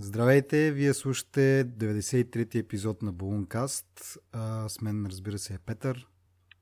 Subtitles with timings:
[0.00, 4.18] Здравейте, вие слушате 93-ти епизод на Балункаст.
[4.32, 6.08] А, с мен, разбира се, е Петър.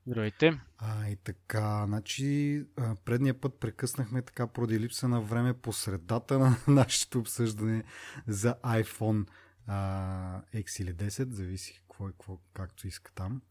[0.07, 0.59] Здравейте.
[0.77, 2.63] А, и така, значи,
[3.05, 7.83] предния път прекъснахме така поради липса на време по средата на нашето обсъждане
[8.27, 9.27] за iPhone
[9.67, 13.41] а, X или 10, зависи какво, какво, както иска там.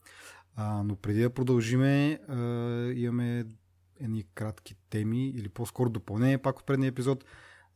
[0.57, 2.37] А, но преди да продължиме, а,
[2.95, 3.45] имаме
[4.01, 7.25] едни кратки теми или по-скоро допълнение пак от предния епизод.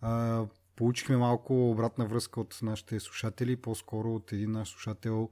[0.01, 0.47] А,
[0.81, 5.31] получихме малко обратна връзка от нашите слушатели, по-скоро от един наш слушател,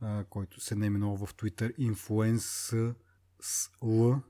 [0.00, 2.94] а, който се наименува в Twitter Influence
[3.40, 4.20] с Л,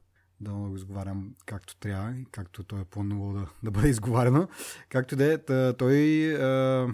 [0.41, 4.49] да го изговарям както трябва и както той е планувал да, да бъде изговарено.
[4.89, 6.89] Както да е, той а,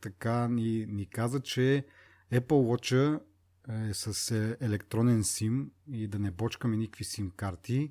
[0.00, 1.86] така ни, ни каза, че
[2.32, 3.20] Apple Watch
[3.88, 7.90] е с електронен сим и да не бочкаме никакви сим карти.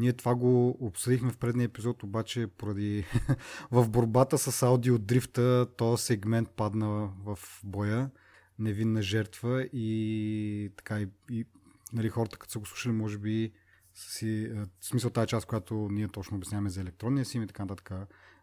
[0.00, 3.04] Ние това го обсъдихме в предния епизод, обаче поради
[3.70, 8.10] в борбата с аудиодрифта този сегмент падна в боя.
[8.58, 11.44] Невинна жертва и така и, и
[11.92, 13.52] нали, хората, като са го слушали, може би
[13.94, 17.92] си, в смисъл тази част, която ние точно обясняваме за електронния сим и така нататък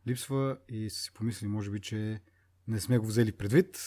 [0.07, 2.21] липсва и си помислили, може би, че
[2.67, 3.79] не сме го взели предвид,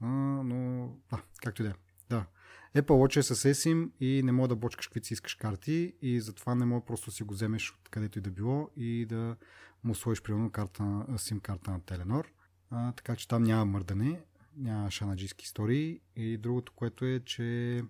[0.00, 0.06] а,
[0.44, 1.74] но да, както и да е.
[2.10, 2.26] Да.
[2.76, 6.20] Apple Watch е с eSIM и не мога да бочкаш каквито си искаш карти и
[6.20, 9.36] затова не мога просто да си го вземеш от където и да било и да
[9.84, 12.32] му сложиш примерно карта, SIM карта на Теленор.
[12.70, 14.20] А, така че там няма мърдане,
[14.56, 17.82] няма шанаджийски истории и другото, което е, че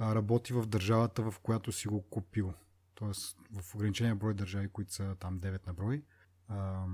[0.00, 2.54] работи в държавата, в която си го купил.
[2.94, 6.02] Тоест в ограничения брой държави, които са там 9 на брой.
[6.48, 6.84] А,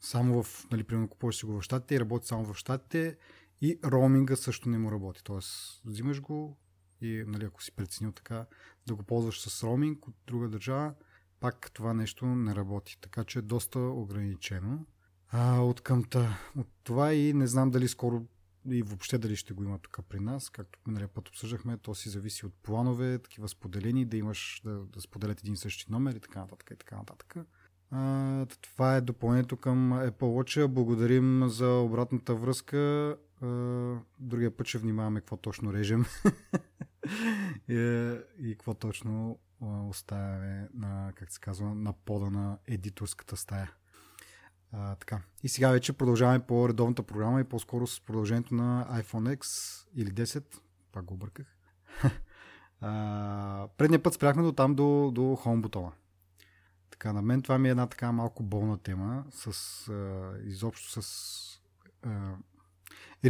[0.00, 3.16] само в, нали, примерно купуваш си го в щатите и работи само в щатите
[3.60, 5.24] и роуминга също не му работи.
[5.24, 6.58] Тоест, взимаш го
[7.00, 8.46] и нали, ако си преценил така
[8.86, 10.94] да го ползваш с роуминг от друга държава,
[11.40, 12.98] пак това нещо не работи.
[13.00, 14.86] Така че е доста ограничено.
[15.28, 18.26] А, от къмта, от това и не знам дали скоро
[18.70, 20.50] и въобще дали ще го има тук при нас.
[20.50, 25.00] Както миналия път обсъждахме, то си зависи от планове, такива споделени, да имаш да, да
[25.00, 27.34] споделят един същи номер и така нататък и така нататък.
[27.90, 30.66] А, това е допълнението към Apple Watch.
[30.66, 33.16] Благодарим за обратната връзка.
[34.18, 36.04] Другия път ще внимаваме какво точно режем
[37.68, 37.74] и,
[38.38, 43.72] и какво точно оставяме на, как се казва, на пода на едиторската стая.
[44.72, 45.20] А, така.
[45.42, 49.46] И сега вече продължаваме по редовната програма и по-скоро с продължението на iPhone X
[49.94, 50.60] или 10.
[50.92, 51.56] Пак го обърках.
[52.80, 55.92] а, предния път спряхме до там до, до Home бутона.
[56.90, 59.48] Така, на мен това ми е една така малко болна тема, с,
[59.88, 61.60] а, изобщо с
[62.02, 62.34] а,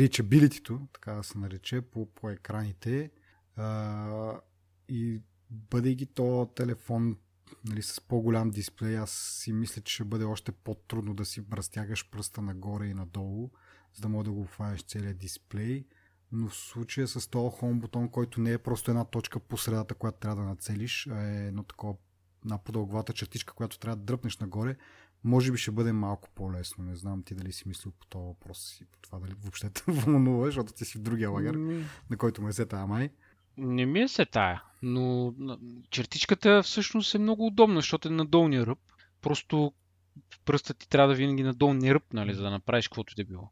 [0.01, 3.11] reachability така да се нарече, по, по екраните.
[3.57, 4.41] А,
[4.89, 7.17] и бъдейки то телефон
[7.65, 12.11] нали, с по-голям дисплей, аз си мисля, че ще бъде още по-трудно да си разтягаш
[12.11, 13.51] пръста нагоре и надолу,
[13.95, 15.85] за да може да го обхванеш целият дисплей.
[16.33, 19.95] Но в случая с този Home бутон, който не е просто една точка по средата,
[19.95, 21.97] която трябва да нацелиш, а е едно такова
[22.45, 24.77] една подълговата чертичка, която трябва да дръпнеш нагоре,
[25.27, 26.85] може би ще бъде малко по-лесно.
[26.85, 29.83] Не знам ти дали си мислил по този въпрос и по това дали въобще те
[29.89, 31.83] вълнува, защото ти си в другия лагер, mm.
[32.11, 33.11] на който ме е се тая май.
[33.57, 35.35] Не ми е се тая, но
[35.91, 38.79] чертичката всъщност е много удобна, защото е на долния ръб.
[39.23, 39.73] Просто
[40.45, 43.51] пръстът ти трябва да винаги на долния ръб, нали, за да направиш каквото да било.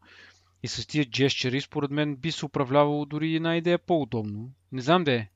[0.62, 4.50] И с тия джещери, според мен, би се управлявало дори една идея по-удобно.
[4.72, 5.30] Не знам де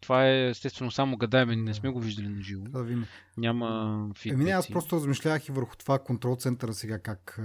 [0.00, 2.64] това е естествено само гадаеме, не сме го виждали на живо.
[2.64, 3.06] Да, видим.
[3.36, 4.42] Няма фидбеци.
[4.42, 7.40] Еми, аз просто размишлявах и върху това контрол центъра сега, как,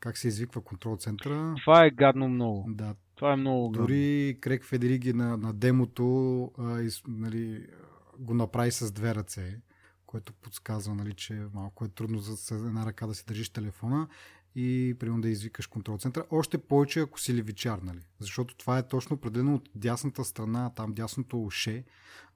[0.00, 1.54] как се извиква контрол центъра.
[1.62, 2.66] Това е гадно много.
[2.68, 2.94] Да.
[3.14, 3.86] Това е много гадно.
[3.86, 7.66] Дори Крек Федериги на, на демото а, из, нали,
[8.18, 9.60] го направи с две ръце,
[10.06, 14.08] което подсказва, нали, че малко е трудно за една ръка да си държиш телефона
[14.54, 16.24] и примерно да извикаш контрол центъра.
[16.30, 18.00] Още повече ако си левичар, нали?
[18.18, 21.84] Защото това е точно определено от дясната страна, там дясното уше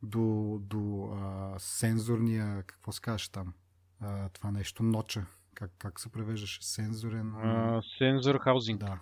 [0.03, 3.53] до, до а, сензорния, какво се казваш там?
[4.01, 5.27] А, това нещо, ноча.
[5.55, 6.67] Как, как се превеждаше?
[6.67, 7.35] Сензорен...
[7.35, 8.81] А, сензор хаузинг.
[8.81, 8.99] Да.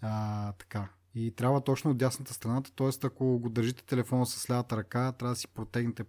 [0.00, 0.88] А, така.
[1.14, 3.06] И трябва точно от дясната страна, т.е.
[3.06, 6.04] ако го държите телефона с лявата ръка, трябва да си протегнете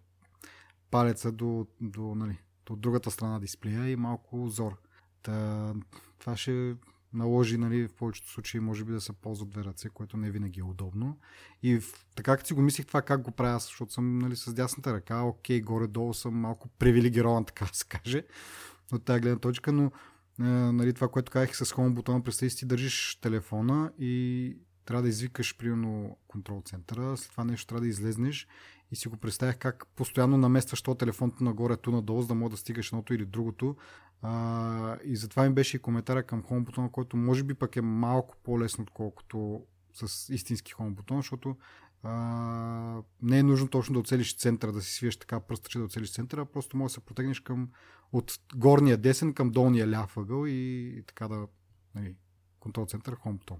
[0.92, 4.78] палеца до, до, нали, до другата страна на дисплея и малко зор.
[5.22, 5.74] Та,
[6.20, 6.76] това ще
[7.14, 10.60] наложи нали, в повечето случаи може би да се ползват две ръце, което не винаги
[10.60, 11.20] е удобно.
[11.64, 14.54] И в, така като си го мислих това как го правя, защото съм нали, с
[14.54, 18.24] дясната ръка, окей, горе-долу съм малко привилегирован, така да се каже,
[18.92, 19.92] от тази гледна точка, но
[20.74, 25.58] нали, това, което казах с Home бутона, представи си, държиш телефона и трябва да извикаш
[25.58, 28.48] примерно контрол центъра, след това нещо трябва да излезнеш
[28.92, 32.50] и си го представях как постоянно наместваш този телефон нагоре, ту надолу, за да мога
[32.50, 33.76] да стигаш едното или другото.
[34.22, 38.36] А, и затова ми беше и коментара към Home който може би пък е малко
[38.44, 39.64] по-лесно, отколкото
[39.94, 41.56] с истински Home бутон, защото
[42.04, 45.86] а, не е нужно точно да оцелиш центъра, да си свиеш така пръста, че да
[45.86, 47.70] оцелиш центъра, просто може да се протегнеш към,
[48.12, 50.52] от горния десен към долния ляв ъгъл и,
[50.98, 51.48] и така да
[51.96, 52.16] нали,
[52.60, 53.54] контрол център, Home.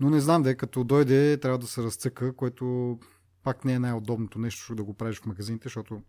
[0.00, 2.98] Но не знам де, като дойде, трябва да се разцъка, което
[3.44, 6.02] пак не е най-удобното нещо да го правиш в магазините, защото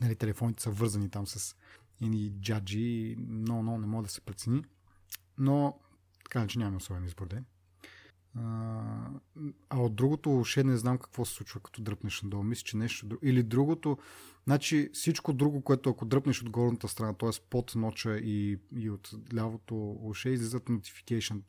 [0.00, 1.56] нали, телефоните са вързани там с
[2.02, 4.64] и джаджи, но, но не мога да се прецени.
[5.38, 5.78] Но
[6.24, 7.26] така че нямаме особен избор.
[7.28, 7.42] Де.
[9.68, 12.42] А от другото въобще не знам какво се случва, като дръпнеш надолу.
[12.42, 13.26] Мисля, че нещо друго.
[13.26, 13.98] Или другото,
[14.44, 17.30] значи всичко друго, което ако дръпнеш от горната страна, т.е.
[17.50, 21.42] под ноча и, и от лявото уше, излизат notification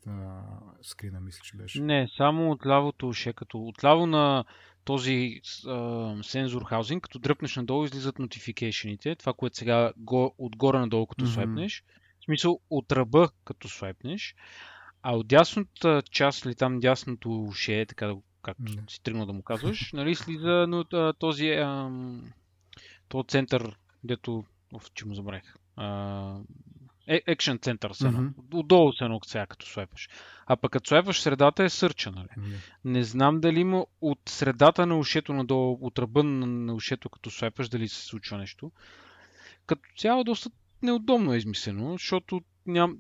[0.81, 1.81] скрина, мисля, че беше.
[1.81, 4.45] Не, само от лявото уше, като отляво на
[4.85, 11.07] този а, сензор хаузинг, като дръпнеш надолу, излизат нотификейшените, това, което сега го, отгоре надолу,
[11.07, 11.33] като mm-hmm.
[11.33, 11.83] свайпнеш.
[12.19, 14.35] В смисъл, от ръба, като свайпнеш.
[15.03, 18.91] А от дясната част, или там дясното уше, така да както mm-hmm.
[18.91, 21.91] си тръгнал да му казваш, нали, слиза но, този, а,
[23.09, 24.43] този център, дето,
[24.73, 25.55] оф, че му забравих,
[27.09, 28.11] Action Center са.
[28.11, 28.33] Mm-hmm.
[28.53, 30.09] Отдолу се едно сега, като свайпаш.
[30.45, 32.27] А пък като свайпаш средата е сърча, нали?
[32.27, 32.55] Mm-hmm.
[32.85, 37.69] Не знам дали има от средата на ушето надолу, от ръба на ушето, като свайпаш,
[37.69, 38.71] дали се случва нещо.
[39.65, 40.49] Като цяло доста
[40.81, 42.97] неудобно е измислено, защото ням...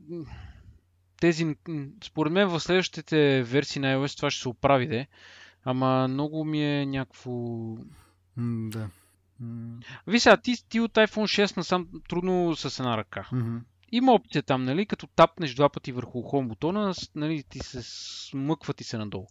[1.19, 1.55] тези,
[2.03, 5.07] според мен в следващите версии на iOS това ще се оправи, де.
[5.63, 7.31] Ама много ми е някакво...
[7.31, 8.89] Mm, да.
[9.43, 9.85] Mm.
[10.07, 13.29] Ви сега, ти, ти от iPhone 6 насам трудно с една ръка.
[13.33, 13.59] Mm-hmm.
[13.91, 18.73] Има опция там, нали, като тапнеш два пъти върху Home бутона, нали, ти се смъква
[18.73, 19.27] ти се надолу.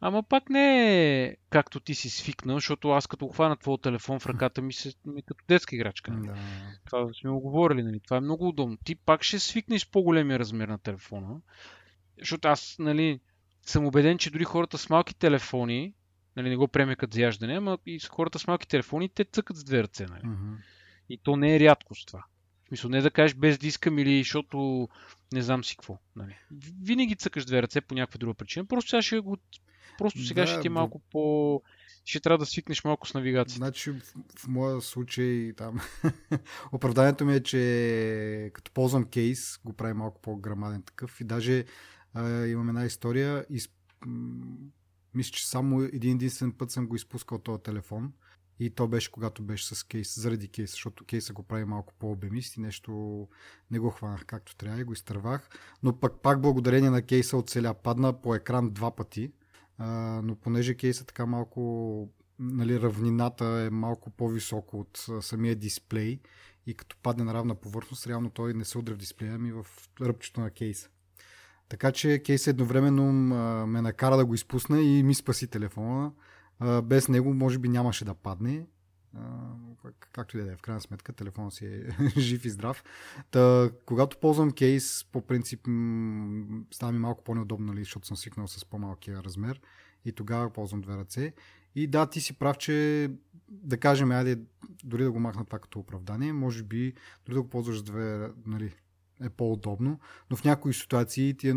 [0.00, 4.26] Ама пак не е както ти си свикнал, защото аз като хвана твоя телефон в
[4.26, 6.10] ръката ми се ми е като детска играчка.
[6.12, 6.26] Нали?
[6.26, 6.36] Да.
[6.84, 8.00] Това сме го говорили, нали?
[8.00, 8.78] Това е много удобно.
[8.84, 11.40] Ти пак ще свикнеш с по-големия размер на телефона.
[12.18, 13.20] Защото аз, нали,
[13.62, 15.94] съм убеден, че дори хората с малки телефони,
[16.36, 19.56] нали, не го приеме като заяждане, ама и с хората с малки телефони, те цъкат
[19.56, 20.06] с две ръце.
[20.06, 20.22] Нали?
[20.22, 20.56] Mm-hmm.
[21.08, 22.24] И то не е рядкост това.
[22.68, 24.88] Смисъл, не да кажеш без диска или защото
[25.32, 25.98] не знам си какво.
[26.16, 26.36] Нали.
[26.82, 28.66] Винаги цъкаш две ръце по някаква друга причина.
[28.66, 29.36] Просто сега ще го...
[29.98, 31.62] Просто сега да, ще ти е малко по...
[32.04, 33.56] Ще трябва да свикнеш малко с навигацията.
[33.56, 34.00] Значи в,
[34.38, 35.80] в моя случай там
[36.72, 41.64] оправданието ми е, че като ползвам кейс, го прави малко по-грамаден такъв и даже
[42.14, 43.46] а, имам една история.
[43.50, 43.68] Из...
[45.14, 48.12] Мисля, че само един единствен път съм го изпускал този телефон.
[48.60, 52.56] И то беше когато беше с кейс, заради кейс, защото кейса го прави малко по-обемист
[52.56, 53.28] и нещо
[53.70, 55.48] не го хванах както трябва и го изтървах.
[55.82, 57.74] Но пък пак благодарение на кейса оцеля.
[57.74, 59.32] Падна по екран два пъти,
[59.78, 59.86] а,
[60.24, 62.08] но понеже кейса така малко
[62.38, 66.20] нали, равнината е малко по-високо от самия дисплей
[66.66, 69.66] и като падне на равна повърхност, реално той не се удря в дисплея ми в
[70.00, 70.88] ръбчето на кейса.
[71.68, 73.12] Така че кейс едновременно
[73.66, 76.12] ме накара да го изпусна и ми спаси телефона
[76.82, 78.66] без него може би нямаше да падне.
[80.12, 81.88] както и да е, в крайна сметка телефонът си е
[82.20, 82.84] жив и здрав.
[83.30, 85.60] Та, когато ползвам кейс, по принцип
[86.70, 89.60] става ми малко по-неудобно, нали, защото съм свикнал с по-малкия размер
[90.04, 91.32] и тогава ползвам две ръце.
[91.74, 93.10] И да, ти си прав, че
[93.48, 94.38] да кажем, айде,
[94.84, 96.94] дори да го махна това като оправдание, може би
[97.26, 98.74] дори да го ползваш две, нали,
[99.22, 100.00] е по-удобно,
[100.30, 101.54] но в някои ситуации ти е,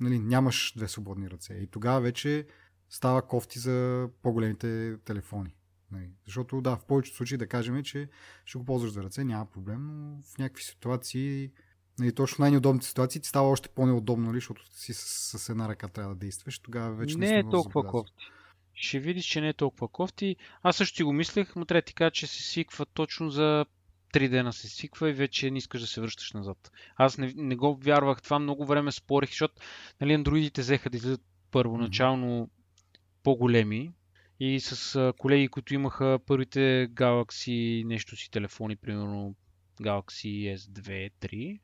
[0.00, 1.54] нали, нямаш две свободни ръце.
[1.54, 2.46] И тогава вече
[2.90, 5.54] става кофти за по-големите телефони.
[5.92, 6.08] Нали?
[6.26, 8.08] Защото да, в повечето случаи да кажем, че
[8.44, 11.50] ще го ползваш за ръце, няма проблем, но в някакви ситуации,
[11.98, 15.88] нали, точно най-неудобните ситуации ти става още по-неудобно, нали, защото си с, с една ръка
[15.88, 18.24] трябва да действаш, тогава вече не, не е толкова кофти.
[18.74, 20.36] Ще видиш, че не е толкова кофти.
[20.62, 23.66] Аз също ти го мислех, но трябва да ти кажа, че се свиква точно за
[24.14, 26.70] 3 дена се свиква и вече не искаш да се връщаш назад.
[26.96, 29.54] Аз не, не го вярвах това, много време спорих, защото
[30.00, 32.50] нали, андроидите взеха да излизат първоначално
[33.24, 33.92] по-големи
[34.40, 39.34] и с колеги, които имаха първите Galaxy нещо си телефони, примерно
[39.80, 41.60] Galaxy S2, 3,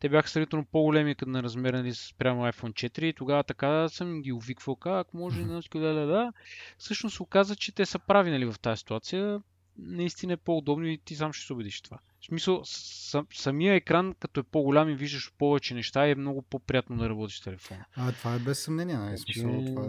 [0.00, 4.22] те бяха сравнително по-големи като на размер нали, спрямо iPhone 4 и тогава така съм
[4.22, 6.32] ги увиквал как може да, да, да.
[6.78, 9.40] Всъщност се оказа, че те са прави нали, в тази ситуация.
[9.78, 11.98] Наистина е по-удобно и ти сам ще се убедиш това.
[12.20, 16.96] В смисъл, сам, самия екран, като е по-голям и виждаш повече неща, е много по-приятно
[16.96, 17.84] да работиш с телефона.
[17.96, 18.96] А, това е без съмнение.
[18.96, 19.18] Нали?
[19.18, 19.88] Смисъл, това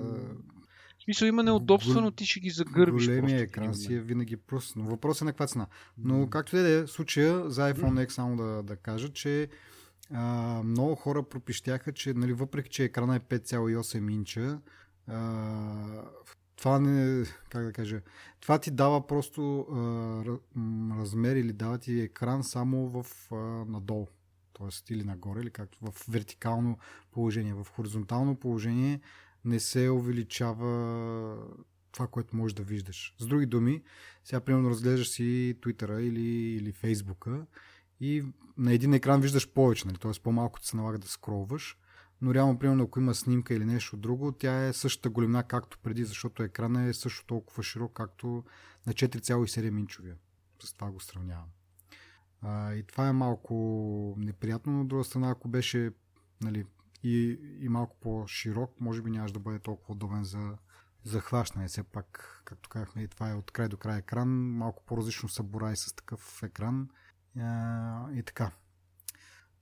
[1.10, 3.08] смисъл има неудобство, но ти ще ги загърбиш.
[3.08, 4.80] Големия екран си е винаги просто.
[4.80, 5.68] Но въпросът е на каква цена.
[5.98, 9.50] Но както и да е, случая за iPhone X само да, да кажа, че
[10.14, 10.24] а,
[10.64, 14.60] много хора пропищяха, че нали, въпреки, че екрана е 5,8 инча,
[15.08, 16.04] а,
[16.56, 18.02] това не, как да кажа,
[18.42, 19.76] това ти дава просто а,
[21.00, 23.36] размер или дава ти екран само в а,
[23.72, 24.08] надолу.
[24.54, 26.78] Тоест или нагоре, или както в вертикално
[27.12, 27.54] положение.
[27.54, 29.00] В хоризонтално положение
[29.46, 31.38] не се увеличава
[31.92, 33.16] това, което можеш да виждаш.
[33.20, 33.84] С други думи,
[34.24, 37.46] сега примерно разглеждаш си Twitter или, или Facebook
[38.00, 38.24] и
[38.58, 39.98] на един екран виждаш повече, нали?
[39.98, 40.12] т.е.
[40.24, 41.78] по-малко ти се налага да скролваш,
[42.22, 46.04] но реално, примерно, ако има снимка или нещо друго, тя е същата големина както преди,
[46.04, 48.44] защото екранът е също толкова широк, както
[48.88, 50.16] на 4,7 инчовия.
[50.64, 51.48] С това го сравнявам.
[52.42, 55.92] А, и това е малко неприятно, но от друга страна, ако беше
[56.42, 56.66] нали,
[57.04, 60.58] и, и малко по-широк, може би нямаше да бъде толкова удобен за,
[61.04, 61.68] за хващане.
[61.68, 65.72] Все пак, както казахме, това е от край до край екран, малко по-различно са бора
[65.72, 66.90] и с такъв екран.
[67.40, 68.52] А, и така.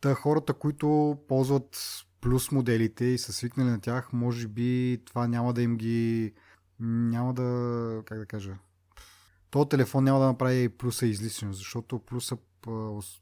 [0.02, 5.54] Та хората, които ползват плюс моделите и са свикнали на тях, може би това няма
[5.54, 6.34] да им ги...
[6.80, 8.02] Няма да...
[8.06, 8.58] Как да кажа?
[9.50, 12.38] То телефон няма да направи плюса излишен, защото плюса,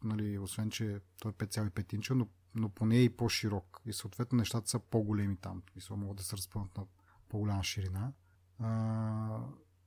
[0.04, 3.82] нали, освен че той е 5,5 инча, но, но поне е и по-широк.
[3.86, 5.64] И съответно нещата са по-големи там.
[5.76, 6.84] Мисля, могат да се разпънат на
[7.30, 8.12] по-голяма ширина.
[8.60, 9.40] А,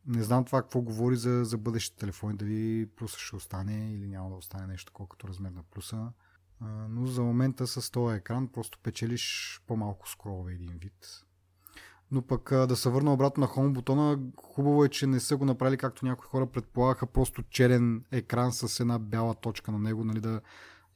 [0.06, 4.30] не знам това какво говори за, за бъдещите телефони, дали плюса ще остане или няма
[4.30, 6.12] да остане нещо колкото размер на плюса
[6.60, 11.24] но за момента с този екран просто печелиш по-малко скролове един вид.
[12.10, 15.44] Но пък да се върна обратно на Home бутона, хубаво е, че не са го
[15.44, 20.20] направили както някои хора предполагаха, просто черен екран с една бяла точка на него, нали,
[20.20, 20.40] да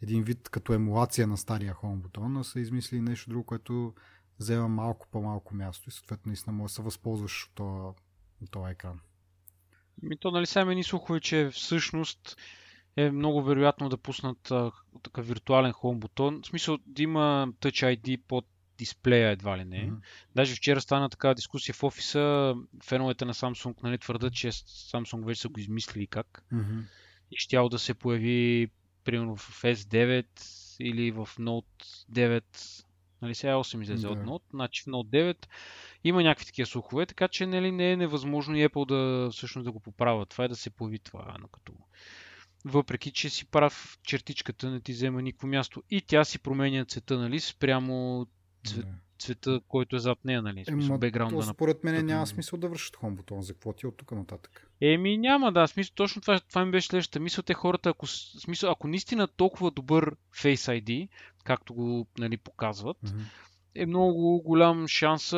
[0.02, 3.94] един вид като емулация на стария Home бутон, но са измислили нещо друго, което
[4.40, 7.94] взема малко по-малко място и съответно наистина може да се възползваш от този,
[8.42, 9.00] от този екран.
[10.02, 12.36] Ми то нали сега ни слухове, че всъщност
[12.96, 16.42] е много вероятно да пуснат а, такъв виртуален Home бутон.
[16.42, 18.46] В смисъл да има Touch ID под
[18.78, 19.90] дисплея едва ли не.
[19.90, 20.00] Mm-hmm.
[20.34, 22.54] Даже вчера стана такава дискусия в офиса.
[22.84, 26.44] Феновете на Samsung нали, твърдат, че Samsung вече са го измислили как.
[26.52, 26.82] Mm-hmm.
[27.30, 28.70] И щял да се появи
[29.04, 30.24] примерно в S9
[30.80, 32.84] или в Note 9.
[33.22, 34.10] Нали сега 8 излезе yeah.
[34.10, 34.50] от Note.
[34.50, 35.46] Значи в Note 9
[36.04, 39.72] има някакви такива слухове, така че нали, не е невъзможно и Apple да всъщност да
[39.72, 40.28] го поправят.
[40.28, 41.72] Това е да се появи това, но като
[42.64, 45.82] въпреки че си прав, чертичката не ти взема никакво място.
[45.90, 48.26] И тя си променя цвета, нали, спрямо
[48.66, 48.86] цвет,
[49.22, 50.64] цвета, който е зад нея, нали?
[50.64, 53.42] Смисъл, бекграунда то, според мен няма смисъл да вършат хом бутон.
[53.42, 54.68] За какво ти е от тук нататък?
[54.80, 55.66] Еми няма, да.
[55.66, 57.42] Смисъл, точно това, това ми беше следващата мисъл.
[57.42, 61.08] Те хората, ако, смисъл, ако наистина толкова добър Face ID,
[61.44, 63.22] както го нали, показват, mm-hmm.
[63.74, 65.34] е много голям шанс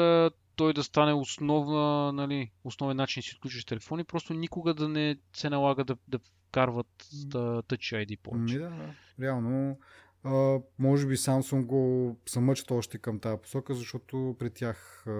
[0.57, 5.17] той да стане основна, нали, основен начин да си отключиш телефони, просто никога да не
[5.33, 8.55] се налага да, да вкарват да, Touch ID повече.
[8.55, 8.95] Ми да, да.
[9.21, 9.79] Реално,
[10.25, 15.11] а, може би Samsung го съмъчат още към тази посока, защото при тях а,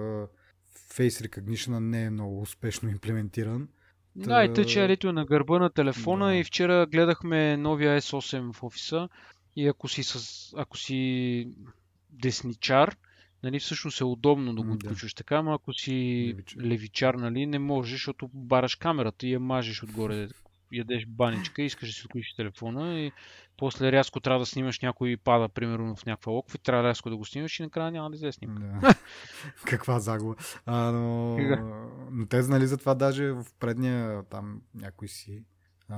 [0.89, 3.67] Face Recognition не е много успешно имплементиран.
[4.15, 6.35] Да, и Touch ID е на гърба на телефона да.
[6.35, 9.09] и вчера гледахме новия S8 в офиса
[9.55, 11.49] и ако си, с, ако си
[12.09, 12.95] десничар,
[13.43, 15.17] нали, всъщност е удобно да го отключваш да.
[15.17, 15.91] така, но ако си
[16.33, 16.61] левичар.
[16.61, 20.27] левичар, нали, не можеш, защото бараш камерата и я мажеш отгоре
[20.77, 23.11] ядеш баничка, искаш да си отключиш телефона и
[23.57, 27.17] после рязко трябва да снимаш някой пада, примерно в някаква локва и трябва рязко да
[27.17, 28.61] го снимаш и накрая няма да излезе снимка.
[28.81, 28.95] Да.
[29.65, 30.35] Каква загуба.
[30.65, 31.37] А, но...
[32.11, 35.43] но те знали за това даже в предния там някой си
[35.89, 35.95] а,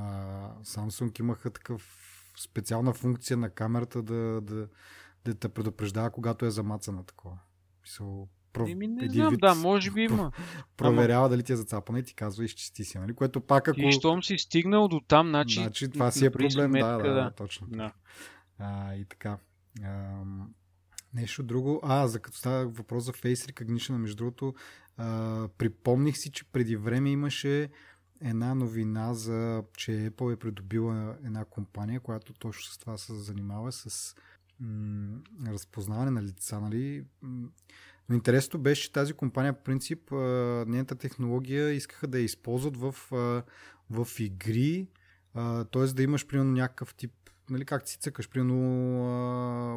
[0.63, 4.67] Samsung имаха такъв специална функция на камерата да, да,
[5.25, 7.38] да те предупреждава, когато е замацана такова.
[7.81, 8.67] Мисъл, Про...
[8.67, 10.31] Еми, не знам, вид, да, може би има.
[10.77, 11.29] Проверява Ама...
[11.29, 13.13] дали ти е зацапана и ти казва изчисти си, нали?
[13.13, 13.79] Което пак ако...
[13.79, 15.59] И щом си стигнал до там, значи...
[15.59, 17.67] Значи това си е проблем, да, да, да, точно.
[17.67, 17.93] Да.
[18.59, 19.37] А, и така.
[19.83, 20.21] А,
[21.13, 21.79] нещо друго.
[21.83, 24.53] А, за като става въпрос за Face Recognition, между другото,
[24.97, 27.69] а, припомних си, че преди време имаше
[28.21, 33.71] една новина за, че Apple е придобила една компания, която точно с това се занимава,
[33.71, 34.15] с
[34.59, 37.05] м- разпознаване на лица, нали?
[38.09, 40.11] Но интересното беше, че тази компания по принцип,
[40.67, 42.95] нейната технология искаха да я използват в,
[43.89, 44.87] в игри,
[45.71, 45.85] т.е.
[45.85, 47.11] да имаш примерно някакъв тип,
[47.49, 48.55] нали, как си цъкаш, примерно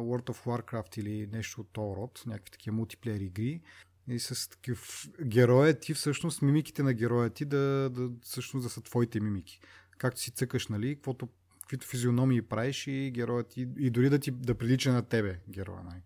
[0.03, 3.61] World of Warcraft или нещо от този род, някакви такива мултиплеер игри,
[4.07, 8.81] и с такив героя ти, всъщност мимиките на героя ти да, да, всъщност да са
[8.81, 9.61] твоите мимики.
[9.97, 11.29] Както си цъкаш, нали, каквото,
[11.61, 15.83] каквито физиономии правиш и героят ти, и дори да ти да прилича на тебе героя.
[15.83, 16.01] Нали.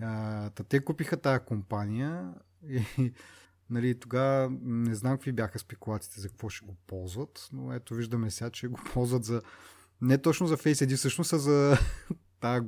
[0.00, 2.34] А, та те купиха тази компания
[2.68, 3.12] и
[3.70, 8.30] нали, тогава не знам какви бяха спекулациите за какво ще го ползват, но ето виждаме
[8.30, 9.42] сега, че го ползват за
[10.00, 11.78] не точно за Face ID, всъщност а за
[12.40, 12.66] тази,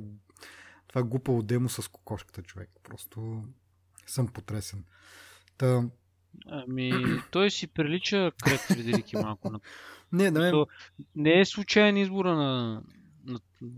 [0.87, 2.69] това глупаво демо с кокошката човек.
[2.83, 3.43] Просто
[4.07, 4.83] съм потресен.
[5.57, 5.83] Та,
[6.47, 6.91] Ами,
[7.31, 9.51] той си прилича Крет Фредерики малко.
[9.51, 9.59] На...
[10.11, 10.67] Не, да То
[11.15, 12.81] не е случайен избора на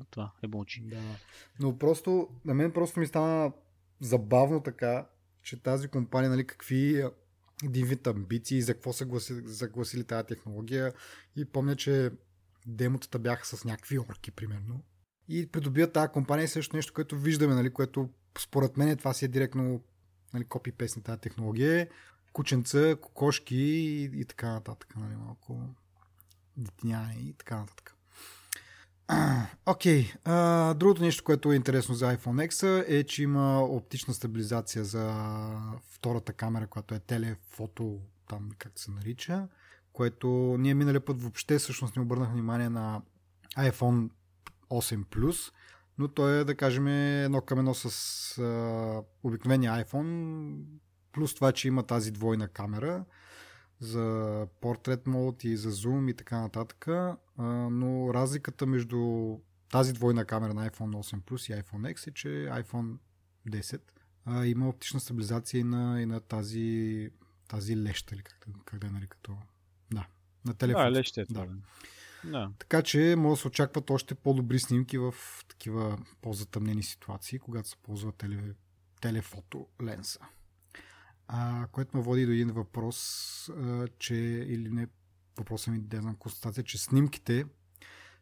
[0.10, 0.82] това емоджи.
[0.82, 1.02] Да.
[1.60, 3.52] Но просто, на мен просто ми стана
[4.00, 5.08] забавно така,
[5.42, 7.04] че тази компания, нали, какви
[7.64, 10.94] един вид амбиции, за какво са гласи, загласили тази технология.
[11.36, 12.12] И помня, че
[12.68, 14.84] демотата бяха с някакви орки, примерно.
[15.28, 18.10] И придобият тази компания също нещо, което виждаме, нали, което
[18.40, 19.84] според мен това си е директно
[20.34, 21.90] нали, копи песни тази технология.
[22.34, 24.96] Кученца, кокошки и, и така нататък.
[24.96, 25.76] Нали, малко
[26.58, 27.96] детиняни и така нататък.
[29.66, 30.12] Окей.
[30.26, 30.74] Okay.
[30.74, 35.16] другото нещо, което е интересно за iPhone X е, че има оптична стабилизация за
[35.92, 38.00] втората камера, която е телефото,
[38.30, 39.48] там как се нарича,
[39.94, 40.28] което
[40.60, 43.02] ние минали път въобще всъщност не обърнах внимание на
[43.58, 44.10] iPhone
[44.70, 45.54] 8 Plus,
[45.98, 47.88] но той е, да кажем, едно към едно с
[48.38, 50.56] а, обикновения iPhone,
[51.12, 53.06] плюс това, че има тази двойна камера
[53.82, 56.88] за портрет мод и за зум и така нататък,
[57.72, 59.38] но разликата между
[59.72, 62.98] тази двойна камера на iPhone 8 Plus и iPhone X е, че iPhone
[63.50, 63.82] 10
[64.26, 67.10] а, има оптична стабилизация и на, и на тази,
[67.48, 69.38] тази леща, или как, как да е нарека то.
[69.94, 70.08] Да,
[70.46, 70.84] на телефон.
[70.84, 71.46] Да, леща е това.
[71.46, 71.54] Да.
[72.24, 72.52] Да.
[72.60, 75.14] Така че може да се очакват още по-добри снимки в
[75.48, 78.54] такива по-затъмнени ситуации, когато се ползва теле,
[79.02, 80.20] телефото ленса.
[81.34, 84.16] А, което ме води до един въпрос, а, че
[84.48, 84.88] или не,
[85.38, 87.46] въпросът ми да знам констатация, че снимките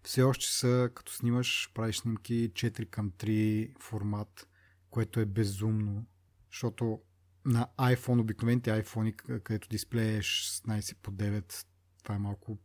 [0.03, 4.47] все още са, като снимаш, правиш снимки 4 към 3 формат,
[4.89, 6.05] което е безумно,
[6.51, 7.01] защото
[7.45, 11.65] на iPhone, обикновените iPhone, където дисплея е 16 по 9,
[12.03, 12.57] това е малко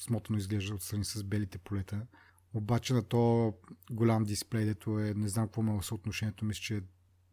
[0.00, 2.06] смотано изглежда отстрани с белите полета.
[2.54, 3.54] Обаче на то
[3.90, 6.82] голям дисплей, дето е, не знам какво ме съотношението, мисля, че е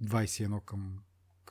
[0.03, 0.99] 21 към,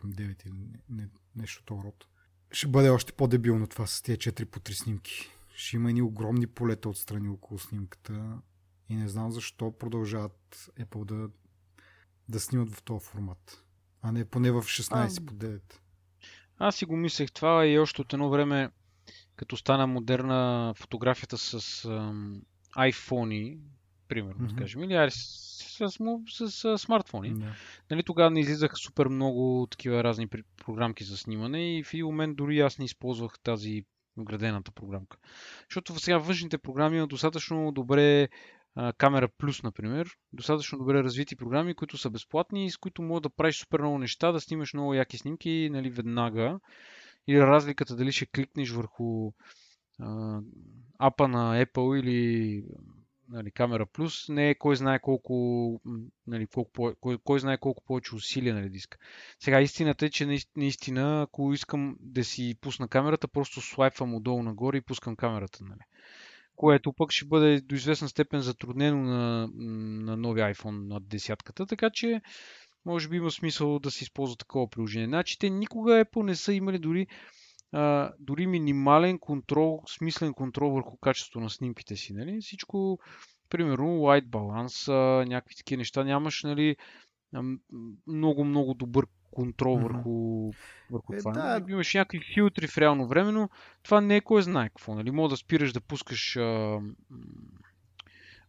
[0.03, 2.07] към 9 или не, не, нещо този род.
[2.53, 5.31] Ще бъде още по-дебилно това с тези 4 по 3 снимки.
[5.55, 8.39] Ще има едни огромни полета отстрани около снимката
[8.89, 11.31] и не знам защо продължават Apple да,
[12.29, 13.65] да снимат в този формат,
[14.03, 15.61] а не поне в 16 а, по 9.
[16.59, 18.71] Аз си го мислех това и още от едно време
[19.37, 21.59] като стана модерна фотографията с
[22.77, 23.59] iPhone,
[24.13, 24.55] примерно, mm-hmm.
[24.55, 25.17] да кажем, или с,
[25.79, 25.99] с,
[26.29, 27.35] с, с смартфони.
[27.35, 27.53] Yeah.
[27.91, 30.29] Нали, тогава не излизаха супер много такива разни
[30.67, 33.85] програмки за снимане и в един момент дори аз не използвах тази
[34.17, 35.17] вградената програмка.
[35.71, 38.29] Защото сега външните програми имат достатъчно добре
[38.75, 43.23] а, камера плюс, например, достатъчно добре развити програми, които са безплатни и с които могат
[43.23, 46.59] да правиш супер много неща, да снимаш много яки снимки нали, веднага
[47.27, 49.33] или разликата дали ще кликнеш върху
[50.01, 50.41] а,
[50.99, 52.65] апа на Apple или
[53.33, 55.81] нали, камера плюс, не е кой знае колко,
[56.27, 58.99] нали, колко кой, кой знае колко повече усилия нали, диска.
[59.41, 64.77] Сега истината е, че наистина, ако искам да си пусна камерата, просто слайпвам отдолу нагоре
[64.77, 65.65] и пускам камерата.
[65.65, 65.81] Нали.
[66.57, 69.49] Което пък ще бъде до известна степен затруднено на,
[70.05, 72.21] на нови iPhone над десятката, така че
[72.85, 75.07] може би има смисъл да се използва такова приложение.
[75.07, 77.07] Значи те никога Apple не са имали дори,
[77.73, 82.13] а, дори минимален контрол, смислен контрол върху качеството на снимките си.
[82.13, 82.41] Нали?
[82.41, 82.99] Всичко,
[83.49, 84.89] примерно, white balance,
[85.29, 86.77] някакви такива неща, нямаш нали,
[88.07, 89.83] много, много добър контрол mm-hmm.
[89.83, 90.51] върху,
[90.91, 91.33] върху е, това.
[91.33, 91.61] Да.
[91.61, 91.73] Нали?
[91.73, 93.49] Имаш някакви филтри в реално време, но
[93.83, 94.95] това не е кой знае какво.
[94.95, 95.11] Нали?
[95.11, 96.81] Мога да спираш да пускаш а,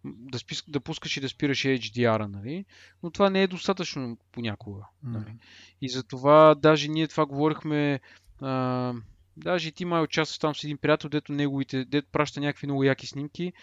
[0.05, 2.65] да, спис, да пускаш и да спираш HDR-а, нали?
[3.03, 4.85] но това не е достатъчно понякога.
[5.03, 5.25] Нали?
[5.25, 5.37] Mm-hmm.
[5.81, 7.99] И затова даже ние това говорихме,
[8.41, 8.93] а,
[9.37, 12.83] даже и ти май участваш там с един приятел, дето неговите, дето праща някакви много
[12.83, 13.53] яки снимки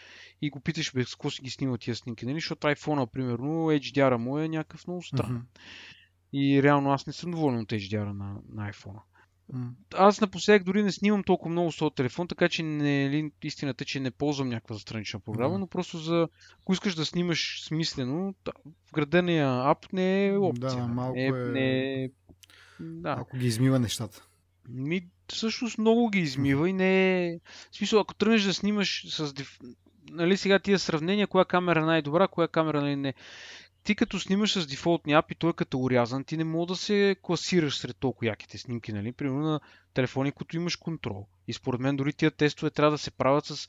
[0.43, 2.37] и го питаш без какво си ги снима тия снимки, нали?
[2.37, 5.43] защото iPhone, примерно, HDR-а му е някакъв много странен.
[5.43, 5.61] Mm-hmm.
[6.33, 9.01] И реално аз не съм доволен от HDR-а на, на iPhone.
[9.95, 13.31] Аз напоследък дори не снимам толкова много с този телефон, така че не е ли
[13.43, 15.59] истината, че не ползвам някаква странична програма, mm.
[15.59, 16.29] но просто за,
[16.63, 18.35] ако искаш да снимаш смислено,
[18.91, 20.71] вградения ап не е опция.
[20.71, 21.33] Да, малко не, е...
[21.33, 22.11] Не е...
[22.81, 23.17] Да.
[23.19, 24.27] Ако ги измива нещата.
[24.69, 27.41] Ми, всъщност много ги измива и не е...
[27.71, 29.35] В смисъл, ако тръгнеш да снимаш с...
[30.11, 33.15] Нали сега тия сравнения, коя камера е най-добра, коя камера нали не
[33.83, 37.17] ти като снимаш с дефолтни апи, той е като урязан, ти не мога да се
[37.23, 39.13] класираш сред толкова яките снимки, нали?
[39.13, 39.61] Примерно на
[39.95, 41.27] телефони, които имаш контрол.
[41.49, 43.69] И според мен дори тия тестове трябва да се правят с,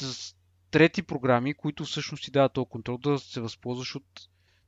[0.00, 0.36] с
[0.70, 4.04] трети програми, които всъщност ти дават този контрол да се възползваш от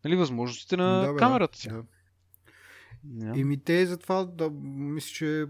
[0.05, 1.68] нали, възможностите на да, бе, камерата си.
[1.68, 1.83] Да.
[3.07, 3.44] Yeah.
[3.44, 5.46] ми те затова да мисля, че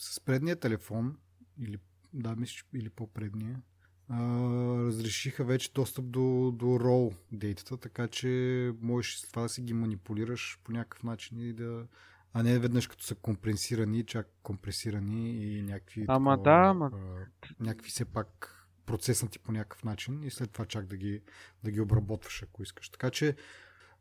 [0.00, 1.16] с предния телефон
[1.58, 1.78] или
[2.12, 3.62] да, мисля, или по-предния,
[4.10, 9.72] разрешиха вече достъп до, до RAW дейтата, така че можеш с това да си ги
[9.72, 11.86] манипулираш по някакъв начин и да,
[12.32, 16.04] а не веднъж като са компресирани, чак компресирани и някакви...
[16.08, 16.90] Ама такова, да, ама...
[16.94, 17.26] а,
[17.60, 21.22] някакви все пак процеснати по някакъв начин и след това чак да ги,
[21.64, 22.88] да ги обработваш, ако искаш.
[22.88, 23.36] Така че,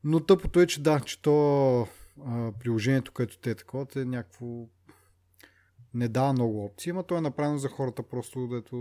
[0.04, 1.82] но тъпото е, че да, че то
[2.26, 4.68] а, приложението, което те е такова, е някакво
[5.94, 8.76] не дава много опции, но то е направено за хората просто, дето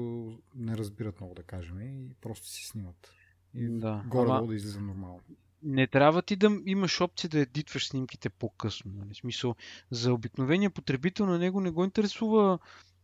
[0.55, 3.11] не разбират много, да кажем, и просто си снимат.
[3.55, 5.21] И Да, горе ама- да излиза нормално.
[5.63, 8.93] не трябва ти да имаш опция да едитваш снимките по-късно.
[8.95, 9.15] Нали?
[9.15, 9.55] В смисъл,
[9.91, 12.59] за обикновения потребител на него не го интересува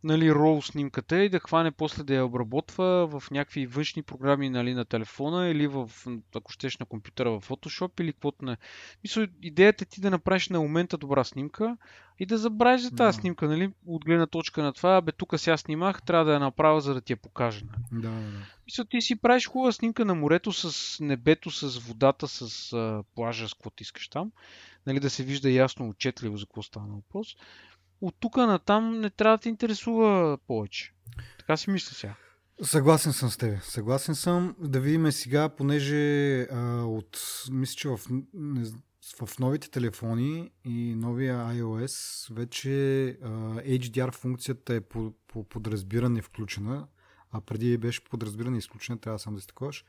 [0.05, 4.73] нали, RAW снимката и да хване после да я обработва в някакви външни програми нали,
[4.73, 5.91] на телефона или в,
[6.35, 8.57] ако щеш на компютъра в Photoshop или каквото не.
[9.03, 11.77] Мисля, идеята е ти да направиш на момента добра снимка
[12.19, 13.21] и да забравиш за тази Да.
[13.21, 13.71] снимка, нали?
[13.85, 17.01] От гледна точка на това, бе, тук сега снимах, трябва да я направя, за да
[17.01, 17.65] ти я покажа.
[17.65, 18.01] Нали?
[18.01, 18.45] Да, да, да.
[18.65, 23.47] Мисля, ти си правиш хубава снимка на морето с небето, с водата, с а, плажа,
[23.47, 24.31] с каквото искаш там.
[24.85, 27.35] Нали, да се вижда ясно, отчетливо за какво става въпрос.
[28.01, 30.93] От тук на там не трябва да те интересува повече.
[31.39, 32.15] Така си мисля сега.
[32.61, 33.63] Съгласен съм с теб.
[33.63, 34.55] Съгласен съм.
[34.59, 37.19] Да видим сега, понеже а, от,
[37.51, 37.99] мисля, че в,
[38.33, 38.65] не,
[39.25, 43.29] в новите телефони и новия iOS вече а,
[43.61, 46.87] HDR функцията е по, по подразбиране включена,
[47.31, 49.85] а преди беше по подразбиране изключена, трябва сам да си таковаш.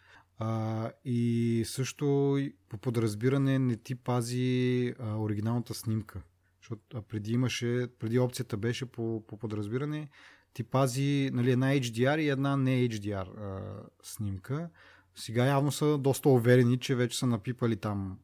[1.05, 2.39] И също
[2.69, 6.23] по подразбиране не ти пази а, оригиналната снимка.
[6.67, 10.09] Защото преди имаше, преди опцията беше по, по подразбиране
[10.57, 14.71] ти пази нали, една HDR и една не HDR а, снимка.
[15.15, 18.19] Сега явно са доста уверени, че вече са напипали там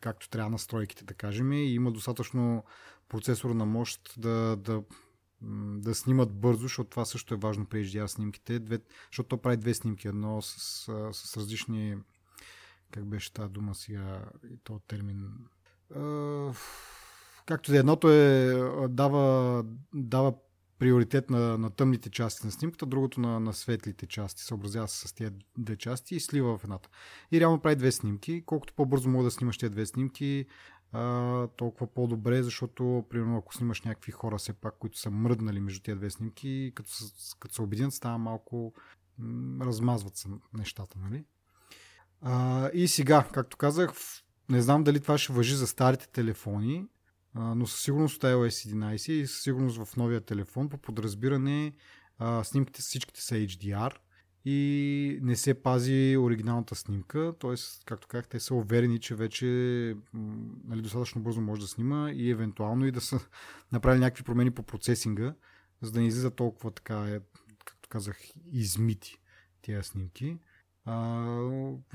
[0.00, 2.64] както трябва настройките, да кажем, и има достатъчно
[3.08, 4.82] процесорна мощ да, да,
[5.78, 8.78] да снимат бързо, защото това също е важно при HDR снимките, две,
[9.12, 11.96] защото то прави две снимки, едно с, а, с различни
[12.90, 15.28] как беше тази дума сега и то термин
[17.46, 18.54] както да е, едното е
[18.88, 20.34] дава, дава
[20.78, 24.42] приоритет на, на тъмните части на снимката, другото на, на светлите части.
[24.42, 26.88] Съобразява се с тези две части и слива в едната.
[27.32, 28.42] И реално прави две снимки.
[28.46, 30.46] Колкото по-бързо мога да снимаш тези две снимки,
[30.92, 35.80] а, толкова по-добре, защото, примерно, ако снимаш някакви хора, все пак, които са мръднали между
[35.80, 36.90] тези две снимки, като,
[37.40, 38.74] като се обединят, става малко
[39.18, 41.24] м, размазват се нещата, нали?
[42.20, 43.92] А, и сега, както казах,
[44.50, 46.86] не знам дали това ще въжи за старите телефони,
[47.34, 51.72] но със сигурност от iOS 11 и със сигурност в новия телефон по подразбиране
[52.42, 53.94] снимките всичките са HDR
[54.44, 57.54] и не се пази оригиналната снимка, т.е.
[57.84, 59.46] както казах, те са уверени, че вече
[60.64, 63.20] нали, достатъчно бързо може да снима и евентуално и да са
[63.72, 65.34] направили някакви промени по процесинга,
[65.82, 67.20] за да не излиза толкова така, е,
[67.64, 68.18] както казах,
[68.52, 69.18] измити
[69.62, 70.38] тези снимки.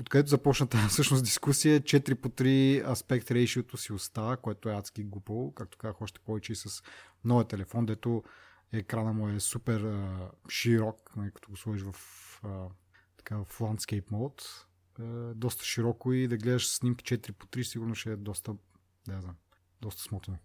[0.00, 5.04] Откъдето започна тази всъщност дискусия, 4 по 3 аспект рейшиото си остава, което е адски
[5.04, 6.82] глупо, както казах още повече и с
[7.24, 8.22] новия телефон, дето
[8.72, 11.94] екрана му е супер а, широк, нали, като го сложиш в,
[12.44, 12.68] а,
[13.16, 14.66] така, в landscape mode,
[15.00, 18.54] е, доста широко и да гледаш снимки 4 по 3 сигурно ще е доста,
[19.08, 19.36] да знам,
[19.80, 20.38] доста смотано.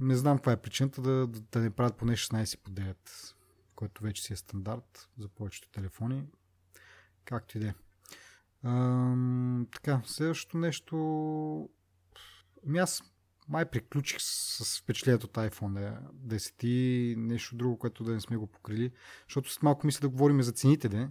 [0.00, 2.96] Не знам каква е причината да, да, да не правят поне 16 по 9,
[3.74, 6.24] което вече си е стандарт за повечето телефони.
[7.26, 7.74] Както и да е.
[9.72, 11.68] Така, следващото нещо...
[12.66, 13.02] Ами аз
[13.48, 18.36] май приключих с, с впечатлението от iPhone 10 и нещо друго, което да не сме
[18.36, 18.90] го покрили.
[19.28, 21.08] Защото след малко мисля да говорим за цените, де,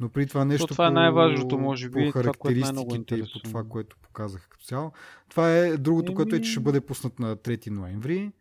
[0.00, 3.38] но при това нещо това е най-важното, може би, по това, най-много характеристиките и по
[3.38, 4.92] това, което показах като цяло.
[5.28, 8.32] Това е другото, което е, че ще Еми- бъде пуснат на 3 ноември,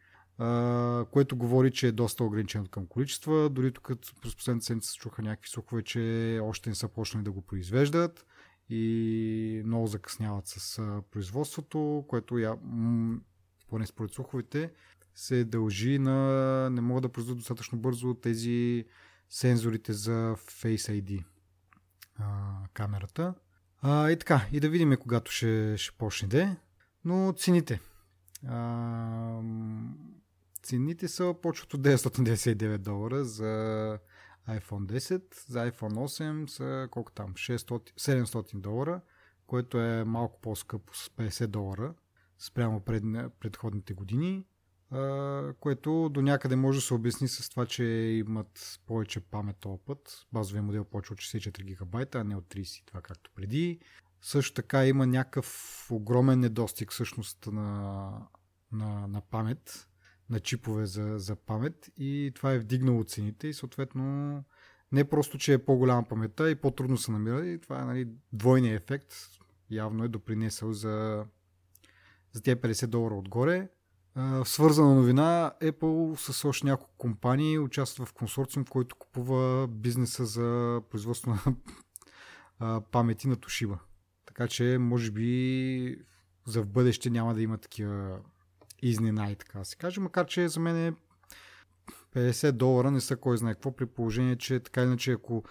[1.12, 3.50] което говори, че е доста ограничено към количества.
[3.50, 7.32] Дори тук през последната седмица се чуха някакви слухове, че още не са почнали да
[7.32, 8.26] го произвеждат
[8.69, 13.19] и много закъсняват с производството, което я, м-
[13.69, 14.71] поне според слуховете
[15.15, 18.86] се дължи на не могат да произведат достатъчно бързо тези
[19.30, 21.24] сензорите за Face ID
[22.19, 23.34] а, камерата.
[23.82, 26.56] А, и така, и да видим когато ще, ще почне де.
[27.06, 27.80] Но цените.
[30.65, 33.45] Цените са почват от 999 долара за
[34.49, 37.34] iPhone 10, за iPhone 8 са колко там?
[37.34, 39.01] 600, 700 долара,
[39.47, 41.93] което е малко по-скъпо с 50 долара
[42.39, 43.04] спрямо пред,
[43.39, 44.45] предходните години,
[44.91, 47.84] а, което до някъде може да се обясни с това, че
[48.28, 50.25] имат повече памет този път.
[50.34, 53.80] Базовия модел почва от 64 гигабайта, а не от 32, както преди.
[54.21, 58.12] Също така има някакъв огромен недостиг всъщност на,
[58.71, 59.88] на, на памет,
[60.30, 64.44] на чипове за, за памет и това е вдигнало цените и съответно
[64.92, 68.76] не просто, че е по-голяма паметта и по-трудно се намира и това е нали, двойния
[68.76, 69.14] ефект
[69.70, 71.26] явно е допринесъл за,
[72.32, 73.70] за тези 50 долара отгоре.
[74.16, 80.82] В свързана новина, Apple с още няколко компании участва в консорциум, който купува бизнеса за
[80.90, 81.38] производство
[82.60, 83.78] на памети на Toshiba.
[84.26, 85.98] Така че, може би,
[86.46, 88.20] за в бъдеще няма да има такива
[88.82, 90.02] изненади, така се каже.
[90.02, 90.94] Макар, че за мен е
[92.16, 95.44] 50 долара не са кой знае какво, при положение, че така иначе, ако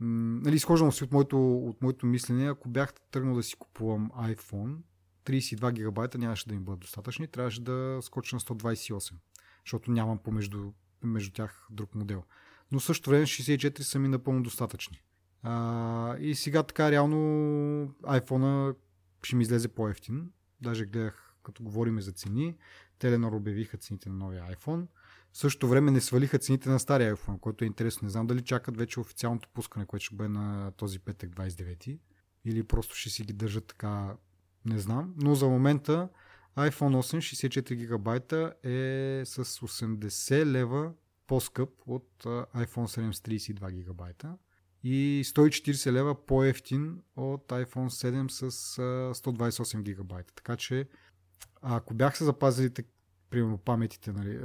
[0.00, 4.76] нали, изхождам си от моето, от моето мислене, ако бях тръгнал да си купувам iPhone,
[5.24, 9.12] 32 гигабайта нямаше да им бъдат достатъчни, трябваше да скоча на 128,
[9.66, 12.22] защото нямам помежду между тях друг модел.
[12.72, 15.02] Но също време 64 са ми напълно достатъчни.
[15.42, 17.16] А, и сега така реално
[18.02, 18.76] iPhone
[19.22, 20.30] ще ми излезе по-ефтин.
[20.60, 22.56] Даже гледах, като говорим за цени,
[22.98, 24.86] Теленор обявиха цените на новия iPhone.
[25.32, 28.06] В същото време не свалиха цените на стария iPhone, което е интересно.
[28.06, 31.98] Не знам дали чакат вече официалното пускане, което ще бъде на този петък 29
[32.44, 34.16] или просто ще си ги държат така,
[34.64, 35.14] не знам.
[35.16, 36.08] Но за момента
[36.56, 40.92] iPhone 8 64 гигабайта е с 80 лева
[41.26, 44.36] по-скъп от iPhone 7 с 32 гигабайта
[44.82, 48.50] и 140 лева по-ефтин от iPhone 7 с
[49.14, 50.34] 128 гигабайта.
[50.34, 50.88] Така че
[51.62, 52.70] ако бях се запазили
[53.30, 54.40] примерно паметите, нали,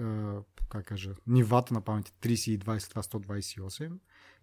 [0.69, 3.91] как кажа, нивата на памети 30 и 20, това 128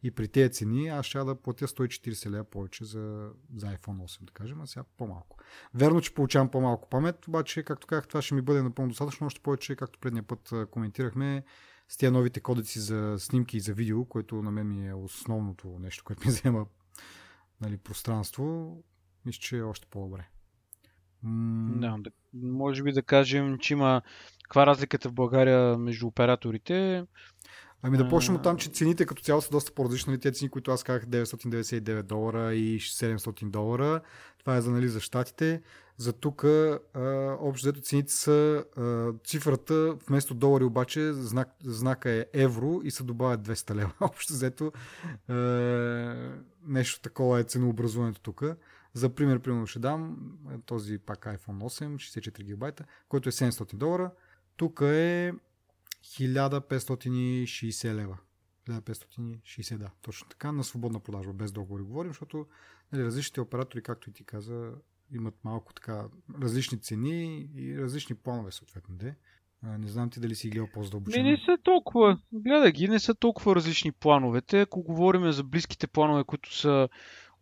[0.02, 4.24] и при тези цени аз ще да платя 140 лева повече за, за iPhone 8,
[4.24, 5.36] да кажем, а сега по-малко.
[5.74, 9.40] Верно, че получавам по-малко памет, обаче, както казах, това ще ми бъде напълно достатъчно, още
[9.40, 11.44] повече, както предния път коментирахме,
[11.88, 15.78] с тези новите кодеци за снимки и за видео, което на мен ми е основното
[15.78, 16.66] нещо, което ми взема
[17.60, 18.76] нали, пространство,
[19.24, 20.28] мисля, че е още по-добре.
[21.80, 24.02] Да, да, може би да кажем, че има
[24.42, 27.04] каква е разликата в България между операторите.
[27.82, 30.10] Ами да почнем от там, че цените като цяло са доста по-различни.
[30.10, 34.00] Нали, Те цени, които аз казах 999 долара и 700 долара.
[34.38, 35.62] Това е за, нали, за щатите.
[35.96, 36.44] За тук
[37.40, 43.02] общо взето цените са а, цифрата вместо долари обаче знак, знака е евро и се
[43.02, 43.92] добавят 200 лева.
[44.00, 44.72] Общо взето
[45.28, 45.34] а,
[46.66, 48.42] нещо такова е ценообразуването тук.
[48.94, 50.18] За пример, примерно ще дам
[50.66, 54.10] този пак iPhone 8, 64 гигабайта, който е 700 долара.
[54.56, 55.32] Тук е
[56.04, 58.18] 1560 лева.
[58.68, 62.46] 1560, да, точно така, на свободна продажба, без договори говорим, защото
[62.92, 64.72] нали, различните оператори, както и ти каза,
[65.12, 66.04] имат малко така
[66.42, 68.94] различни цени и различни планове, съответно.
[68.94, 69.14] Де.
[69.62, 71.24] Не знам ти дали си гледал по-задълбочено.
[71.24, 72.18] Не, не са толкова.
[72.32, 74.60] Гледай ги, не са толкова различни плановете.
[74.60, 76.88] Ако говорим за близките планове, които са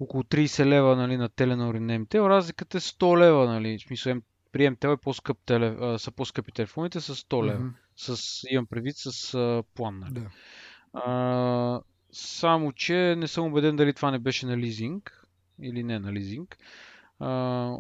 [0.01, 3.47] около 30 лева нали, на Теленор и на МТЛ, разликата е 100 лева.
[3.47, 3.79] Нали.
[3.79, 4.15] В смисъл,
[4.53, 7.61] при МТЛ е по-скъп теле, а, са по-скъпи телефоните с 100 лева.
[7.61, 8.15] Mm-hmm.
[8.15, 9.99] С, имам предвид с а, план.
[9.99, 10.13] Нали.
[10.13, 10.31] Да.
[10.93, 11.81] А,
[12.13, 15.27] само, че не съм убеден дали това не беше на лизинг
[15.63, 16.59] или не на лизинг.
[17.19, 17.77] А,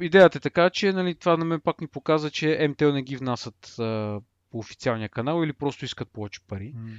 [0.00, 3.16] идеята е така, че нали, това на мен пак ни показва, че МТЛ не ги
[3.16, 6.74] внасят а, по официалния канал или просто искат повече пари.
[6.76, 6.96] Mm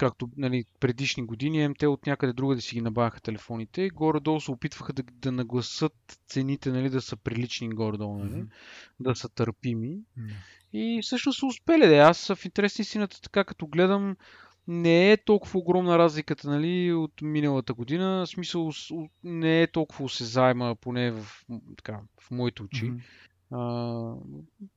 [0.00, 3.90] както нали, предишни години, МТ от някъде друга да си ги набавяха телефоните.
[3.90, 8.48] Горе-долу се опитваха да, да нагласат цените, нали, да са прилични горе-долу, нали, mm-hmm.
[9.00, 9.88] да са търпими.
[9.88, 10.32] Mm-hmm.
[10.72, 11.96] И всъщност са успели да.
[11.96, 14.16] Аз в интерес истината, така като гледам,
[14.68, 18.26] не е толкова огромна разликата нали, от миналата година.
[18.26, 18.70] В смисъл
[19.24, 21.44] не е толкова осезаема, поне в,
[21.76, 22.84] така, в моите очи.
[22.90, 23.00] Mm-hmm.
[23.50, 24.14] А,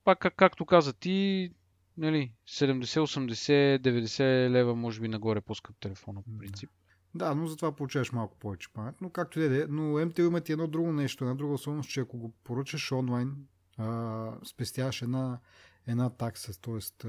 [0.04, 1.50] пак, как, както каза ти,
[1.98, 6.70] нали, 70, 80, 90 лева, може би нагоре по-скъп телефона, по принцип.
[7.16, 8.96] Да, но затова получаваш малко повече памет.
[9.02, 12.00] Но както и да е, но МТ имат едно друго нещо, една друга особеност, че
[12.00, 13.36] ако го поръчаш онлайн,
[13.78, 15.40] а, спестяваш една,
[15.88, 17.08] една такса, т.е.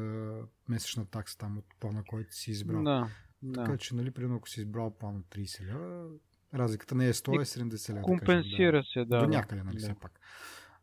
[0.69, 2.83] месечна такса там от плана, който си избрал.
[2.83, 3.09] Да,
[3.55, 3.79] така да.
[3.79, 6.09] че, нали, примерно, ако си избрал план от 30 лева,
[6.55, 8.03] разликата не е 100, е 70 лева.
[8.03, 8.85] Компенсира да да.
[8.85, 9.19] се, да.
[9.19, 9.83] До някъде, нали, да.
[9.83, 10.21] все пак.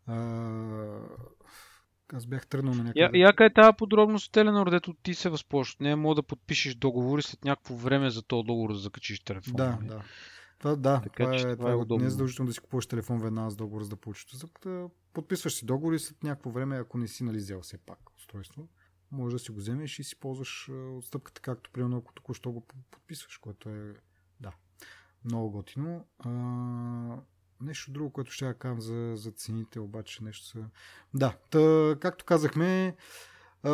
[0.05, 0.15] А,
[2.13, 3.00] аз бях тръгнал на някъде.
[3.00, 5.78] Я, яка е тази подробност Теленор, дето ти се възползваш?
[5.80, 9.54] Не е мога да подпишеш договори след някакво време за този договор да закачиш телефон.
[9.54, 9.88] Да, нали?
[9.88, 10.04] да.
[10.60, 12.02] Това, да, Така, това, че е, това е е, удобно.
[12.02, 14.26] не е задължително да си купуваш телефон веднага с договор, за да получиш.
[14.63, 18.00] Да подписваш си договор и след някакво време, ако не си нали, взел все пак
[18.17, 18.67] устройство,
[19.12, 23.38] може да си го вземеш и си ползваш отстъпката, както примерно ако току-що го подписваш,
[23.38, 23.93] което е
[24.39, 24.52] да,
[25.26, 26.06] много готино.
[26.19, 26.30] А,
[27.62, 30.60] нещо друго, което ще кажа за, за цените, обаче нещо са...
[31.13, 32.95] Да, та, както казахме,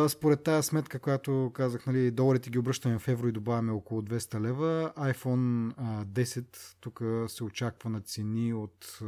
[0.08, 4.40] според тази сметка, която казах, нали, доларите ги обръщаме в евро и добавяме около 200
[4.40, 4.92] лева.
[4.96, 5.74] iPhone
[6.04, 9.00] 10 тук се очаква на цени от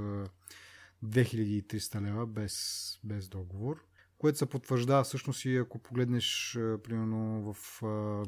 [1.05, 3.85] 2300 лева без, без договор,
[4.19, 7.83] което се потвърждава всъщност и ако погледнеш примерно в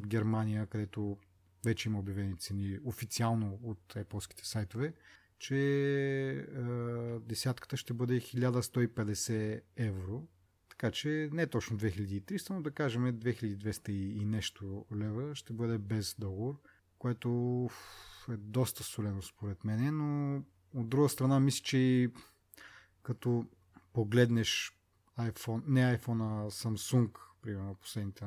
[0.07, 1.17] Германия, където
[1.65, 4.93] вече има обявени цени официално от Apple сайтове,
[5.43, 5.57] че
[6.31, 10.29] е, десятката ще бъде 1150 евро.
[10.69, 16.15] Така че не точно 2300, но да кажем 2200 и нещо лева ще бъде без
[16.19, 16.61] договор,
[16.99, 17.69] което
[18.31, 20.43] е доста солено според мен, но
[20.81, 22.11] от друга страна мисля, че
[23.03, 23.47] като
[23.93, 24.79] погледнеш
[25.19, 27.11] iPhone, не iPhone, а Samsung,
[27.43, 28.25] примерно последните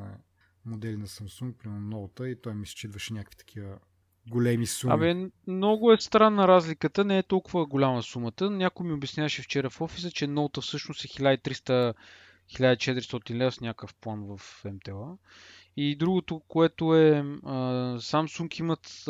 [0.65, 3.79] модели на Samsung, примерно Note, и той мисля, че идваше някакви такива
[4.29, 4.93] големи суми.
[4.93, 8.49] Абе, много е странна разликата, не е толкова голяма сумата.
[8.49, 14.37] Някой ми обясняваше вчера в офиса, че Note всъщност е 1300-1400 лева с някакъв план
[14.37, 15.03] в МТЛ.
[15.77, 17.23] И другото, което е,
[17.97, 19.05] Samsung имат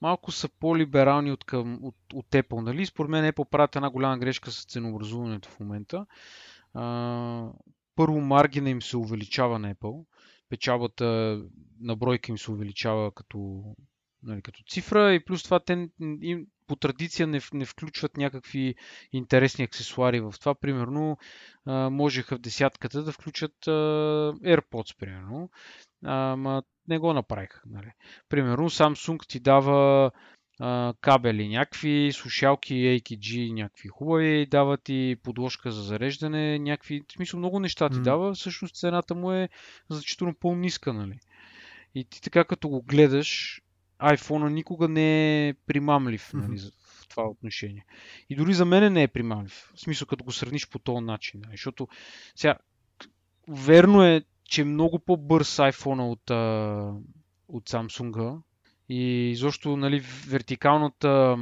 [0.00, 2.60] малко са по-либерални от, към, от, от Apple.
[2.60, 2.86] Нали?
[2.86, 6.06] Според мен Apple правят една голяма грешка с ценообразуването в момента.
[6.74, 7.50] А,
[7.96, 10.04] първо, маргина им се увеличава на Apple.
[10.48, 11.40] Печалбата
[11.80, 13.62] на бройка им се увеличава като,
[14.22, 18.74] нали, като цифра и плюс това те им, по традиция не, не включват някакви
[19.12, 20.54] интересни аксесуари в това.
[20.54, 21.18] Примерно,
[21.66, 23.70] а, можеха в десятката да включат а,
[24.44, 25.50] AirPods, примерно.
[26.04, 27.62] Ама не го направиха.
[27.66, 27.92] Нали.
[28.28, 30.10] Примерно Samsung ти дава
[30.60, 37.38] а, кабели, някакви слушалки AKG, някакви хубави, дава ти подложка за зареждане, някакви, в смисъл
[37.38, 38.02] много неща ти mm.
[38.02, 39.48] дава, всъщност цената му е
[39.90, 41.18] значително по-ниска, нали.
[41.94, 43.60] И ти така като го гледаш,
[44.02, 47.84] iPhone никога не е примамлив нали, в това отношение.
[48.30, 49.72] И дори за мен не е примамлив.
[49.74, 51.40] В смисъл, като го сравниш по този начин.
[51.40, 51.88] Нали, защото
[52.34, 52.56] сега,
[53.48, 56.30] верно е, че е много по-бърз iPhone от,
[57.48, 58.40] от Samsung
[58.88, 61.36] и изобщо нали, вертикалната,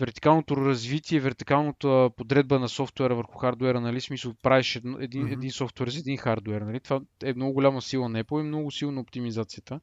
[0.00, 5.32] вертикалното развитие, вертикалната подредба на софтуера върху хардуера, нали, смисъл правиш един, mm-hmm.
[5.32, 8.70] един софтуер за един хардуер, нали, това е много голяма сила на Apple и много
[8.70, 9.80] силна оптимизацията,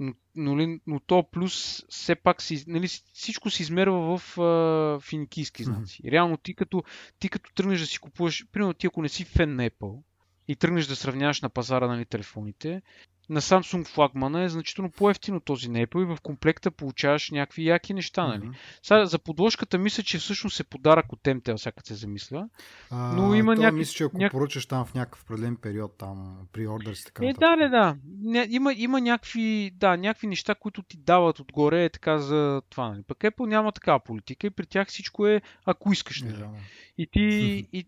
[0.00, 5.00] но, но, нали, но то плюс все пак си, нали, всичко се измерва в а,
[5.00, 6.02] финикийски знаци.
[6.02, 6.10] Mm-hmm.
[6.10, 6.84] Реално ти като,
[7.18, 10.02] ти като тръгнеш да си купуваш, примерно ти ако не си фен на Apple,
[10.48, 12.82] и тръгнеш да сравняваш на пазара нали, телефоните,
[13.32, 17.94] на Samsung флагмана е значително по-ефтино този на Apple и в комплекта получаваш някакви яки
[17.94, 18.26] неща.
[18.26, 18.42] Нали?
[18.42, 18.54] Mm-hmm.
[18.82, 22.48] Сега, за подложката мисля, че всъщност е подарък от MTL, всяка се замисля.
[22.90, 23.78] А, но има някакви...
[23.78, 24.32] Мисля, че ако няк...
[24.32, 27.26] поръчаш там в някакъв определен период, там при ордер си така.
[27.26, 27.96] Е, да, не, да.
[28.48, 32.88] Има, има някакви, да, някакви неща, които ти дават отгоре, е така за това.
[32.88, 33.02] Нали?
[33.02, 36.22] Пък Apple няма такава политика и при тях всичко е ако искаш.
[36.22, 36.34] Нали?
[36.34, 36.48] Yeah.
[36.98, 37.86] И ти, и,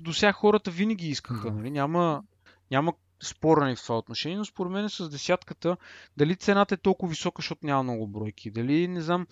[0.00, 1.50] до сега хората винаги искаха.
[1.52, 1.70] Нали?
[1.70, 2.22] Няма,
[2.70, 5.76] няма споране в това отношение, но според мен с десятката,
[6.16, 9.26] дали цената е толкова висока, защото няма много бройки, дали не знам,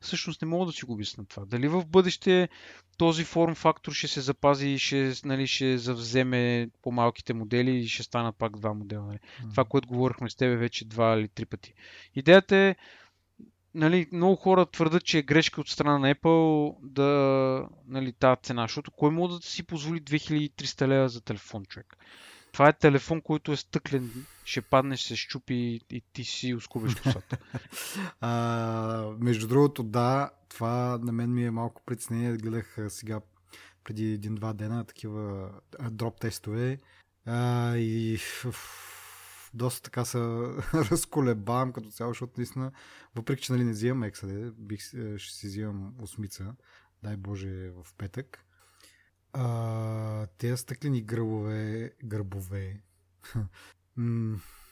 [0.00, 1.44] всъщност не мога да си го обясня това.
[1.44, 2.48] Дали в бъдеще
[2.98, 7.88] този форм фактор ще се запази и ще, нали, ще завземе по малките модели и
[7.88, 9.06] ще станат пак два модела.
[9.06, 9.18] Нали?
[9.18, 9.50] Mm.
[9.50, 11.74] Това, което говорихме с тебе вече два или три пъти.
[12.14, 12.76] Идеята е
[13.74, 18.62] нали, много хора твърдат, че е грешка от страна на Apple да, нали, тази цена,
[18.62, 21.96] защото кой може да си позволи 2300 лева за телефон, човек?
[22.54, 27.38] Това е телефон, който е стъклен, ще паднеш, се щупи и ти си ускубиш косата.
[28.20, 32.36] а, между другото, да, това на мен ми е малко притеснение.
[32.36, 33.20] Гледах сега
[33.84, 35.50] преди един-два дена такива
[35.90, 36.78] дроп тестове
[37.26, 38.18] а, и
[39.54, 40.18] доста така се
[40.74, 42.72] разколебавам като цяло, защото наистина,
[43.14, 44.80] въпреки че нали, не взимам XD, бих,
[45.16, 46.54] ще си взимам осмица,
[47.02, 48.44] дай Боже, в петък.
[49.36, 52.80] А, тези стъклени гърбове, гърбове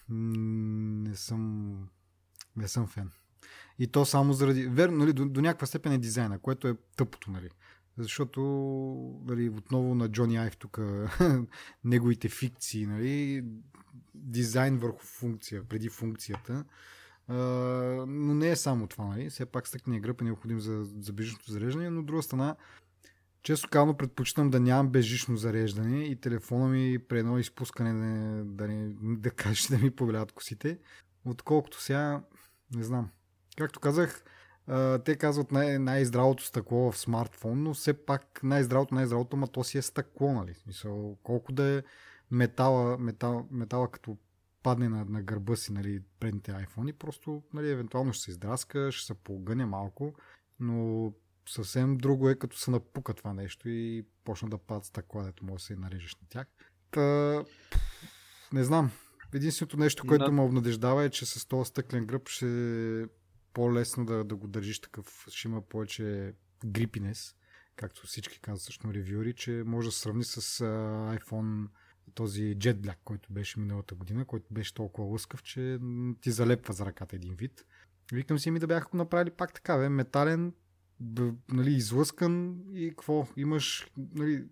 [0.09, 1.73] не съм
[2.57, 3.11] не съм фен.
[3.79, 4.67] И то само заради...
[4.67, 7.51] Верно, нали, до, до някаква степен е дизайна, което е тъпото, нали.
[7.99, 8.41] Защото,
[9.25, 10.79] нали, отново на Джони Айв тук
[11.85, 13.45] неговите фикции, нали,
[14.15, 16.65] дизайн върху функция, преди функцията.
[17.29, 17.35] А,
[18.09, 19.31] но не е само това, нали?
[19.31, 22.57] Все пак стъкния гръб е необходим за, за бежичното зареждане, но от друга страна,
[23.43, 28.69] често казано предпочитам да нямам безжично зареждане и телефона ми при едно изпускане да, да,
[28.69, 30.79] не, да кажеш да ми повеляват косите,
[31.25, 32.23] отколкото сега,
[32.75, 33.11] не знам.
[33.57, 34.25] Както казах,
[35.05, 39.79] те казват най- най-здравото стъкло в смартфон, но все пак най-здравото, най-здравото, ма то си
[39.79, 40.55] е стъкло, нали?
[40.55, 41.83] Смисъл, колко да е
[42.31, 44.17] метала, метал, метала като
[44.63, 49.07] падне на, на гърба си, нали, предните iPhone, просто, нали, евентуално ще се издраска, ще
[49.07, 50.15] се погъне малко,
[50.61, 51.13] но
[51.49, 55.63] съвсем друго е като се напука това нещо и почна да падат стъкла, дето може
[55.63, 56.47] да се нарежеш на тях.
[56.91, 57.45] Та,
[58.53, 58.91] не знам.
[59.35, 60.33] Единственото нещо, което да.
[60.33, 62.47] ме обнадеждава е, че с този стъклен гръб ще
[63.03, 63.07] е
[63.53, 66.35] по-лесно да, да го държиш такъв, ще има повече
[66.65, 67.35] грипинес,
[67.77, 71.69] както всички казват също ревюри, че може да сравни с uh, iPhone
[72.15, 75.79] този Jet Black, който беше миналата година, който беше толкова лъскав, че
[76.21, 77.65] ти залепва за ръката един вид.
[78.13, 80.55] Викам си ми да бяха го направили пак така, бе, метален,
[81.53, 83.27] нали, излъскан и какво?
[83.37, 84.45] Имаш нали,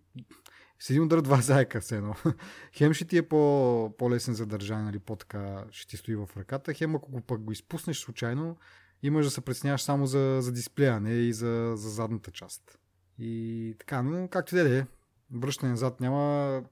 [0.79, 2.15] с един удар два заека все едно.
[2.73, 6.75] Хем ще ти е по, по-лесен за държане, нали, по-така ще ти стои в ръката.
[6.75, 8.57] Хем ако го пък го изпуснеш случайно,
[9.03, 12.79] имаш да се преценяваш само за, за дисплея, не и за, за задната част.
[13.19, 14.87] И така, но както и да е,
[15.33, 16.63] връщане назад няма.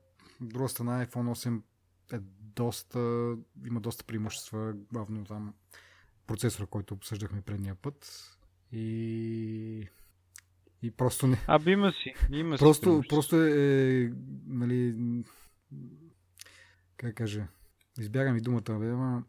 [0.41, 1.63] Друга страна iPhone 8
[2.13, 2.99] е доста,
[3.67, 5.55] има доста преимущества, главно там
[6.27, 8.25] процесора, който обсъждахме предния път.
[8.73, 9.89] И
[10.83, 11.45] и просто не.
[11.47, 12.15] Аби има си.
[12.31, 14.11] Има просто, си просто е, е,
[14.47, 14.95] нали,
[16.97, 17.47] как кажа,
[17.99, 19.23] избягам и думата, бе, ама...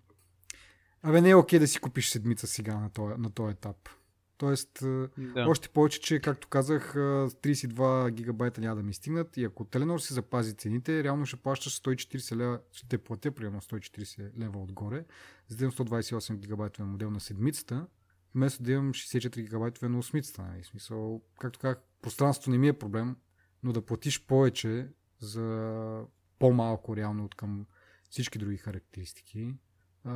[1.01, 3.89] Абе, не е окей да си купиш седмица сега на този, на този етап.
[4.37, 5.45] Тоест, да.
[5.47, 10.13] още повече, че, както казах, 32 гигабайта няма да ми стигнат и ако Теленор си
[10.13, 15.05] запази цените, реално ще плащаш 140 лева, ще платя примерно 140 лева отгоре,
[15.47, 17.87] за да имам 128 гигабайтовен модел на седмицата,
[18.35, 20.41] вместо да имам 64 гигабайтове на осмицата.
[20.41, 20.63] Нали?
[20.63, 23.15] Смисъл, както казах, пространството не ми е проблем,
[23.63, 24.87] но да платиш повече
[25.19, 26.05] за
[26.39, 27.65] по-малко реално от към
[28.09, 29.55] всички други характеристики,
[30.03, 30.11] а,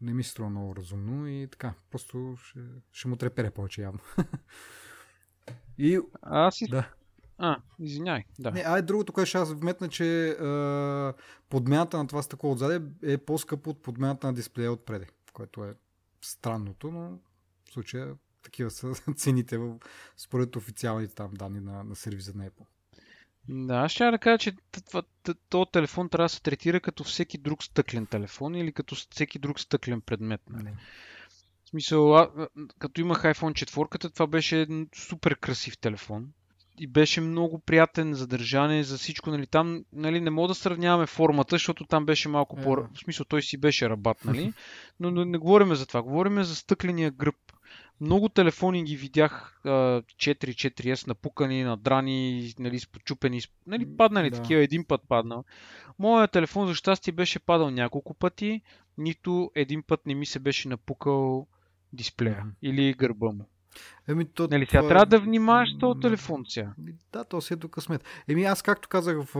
[0.00, 2.60] не ми се струва много разумно и така, просто ще,
[2.92, 4.00] ще му трепере повече явно.
[5.78, 6.00] и...
[6.22, 6.66] Аз си...
[6.70, 6.92] Да.
[7.38, 8.24] А, извиняй.
[8.38, 8.50] Да.
[8.50, 11.14] Не, ай, другото, което ще аз вметна, че а,
[11.48, 15.74] подмяната на това стъкло отзаде е по-скъпо от подмяната на дисплея отпреде, което е
[16.20, 17.18] странното, но
[17.64, 19.58] в случая такива са цените
[20.16, 22.66] според официалните там данни на, на сервиза на Apple.
[23.48, 24.56] Да, аз ще да кажа, че
[25.48, 29.60] този телефон трябва да се третира като всеки друг стъклен телефон или като всеки друг
[29.60, 30.40] стъклен предмет.
[30.50, 30.74] Нали?
[31.64, 32.48] В смисъл, а,
[32.78, 36.32] като имах iPhone 4, това беше супер красив телефон
[36.82, 39.30] и беше много приятен за държане, за всичко.
[39.30, 42.70] Нали, там нали, не мога да сравняваме формата, защото там беше малко по...
[42.74, 44.52] В смисъл, той си беше рабат, нали?
[45.00, 46.02] Но, но не говориме за това.
[46.02, 47.34] Говориме за стъкления гръб.
[48.00, 54.36] Много телефони ги видях 4-4S напукани, надрани, нали, спочупени, нали, паднали да.
[54.36, 55.44] такива, един път паднал.
[55.98, 58.60] Моят телефон за щастие беше падал няколко пъти,
[58.98, 61.46] нито един път не ми се беше напукал
[61.92, 62.54] дисплея mm-hmm.
[62.62, 63.46] или гърба му.
[64.08, 64.88] Еми, то, нали, сега това...
[64.88, 66.72] трябва да внимаваш с този телефон сега.
[67.12, 68.04] Да, то си е до късмет.
[68.28, 69.34] Еми, аз както казах в,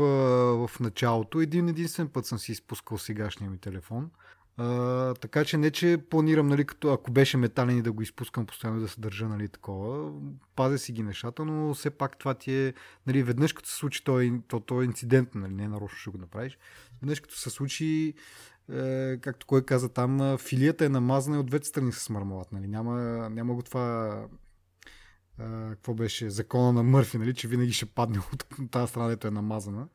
[0.69, 4.11] в началото, един единствен път съм си изпускал сегашния ми телефон.
[4.57, 8.47] А, така че не, че планирам, нали, като ако беше метален и да го изпускам
[8.47, 10.13] постоянно да се държа, нали, такова.
[10.57, 12.75] Пазя си ги нещата, но все пак това ти е,
[13.07, 16.59] нали, веднъж като се случи този, то, то инцидент, нали, не нарочно ще го направиш,
[17.03, 18.15] веднъж като се случи,
[18.73, 22.95] е, както кой каза там, филията е намазана от двете страни с мармалат, нали, няма,
[23.31, 24.17] няма го това
[25.41, 29.29] е, какво беше закона на Мърфи, нали, че винаги ще падне от тази страна, дето
[29.29, 29.89] е намазана.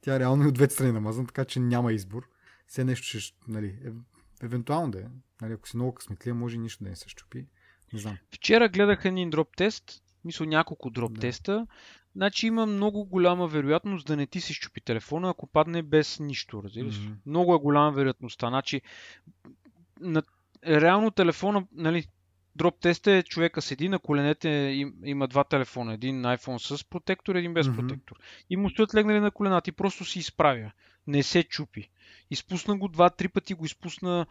[0.00, 2.28] Тя реално и от двете страни е намазана, така че няма избор
[2.72, 3.90] все нещо ще, нали, е,
[4.44, 5.04] евентуално да е.
[5.42, 7.46] Нали, ако си много късметлия, може и нищо да не се щупи.
[7.92, 8.18] Не знам.
[8.34, 11.20] Вчера гледах един дроп тест, мисля няколко дроп да.
[11.20, 11.66] теста.
[12.16, 16.62] Значи има много голяма вероятност да не ти се щупи телефона, ако падне без нищо,
[16.62, 16.94] разбираш.
[16.94, 17.14] Mm-hmm.
[17.26, 18.48] Много е голяма вероятността.
[18.48, 18.82] Значи,
[20.00, 20.22] на,
[20.66, 22.06] реално телефона, нали,
[22.56, 25.94] дроп теста е човека седи на коленете, им, има два телефона.
[25.94, 27.76] Един iPhone с протектор, един без mm-hmm.
[27.76, 28.16] протектор.
[28.50, 30.72] И му стоят легнали на колената и просто си изправя.
[31.06, 31.90] Не се чупи.
[32.30, 34.26] Изпусна го два-три пъти, го изпусна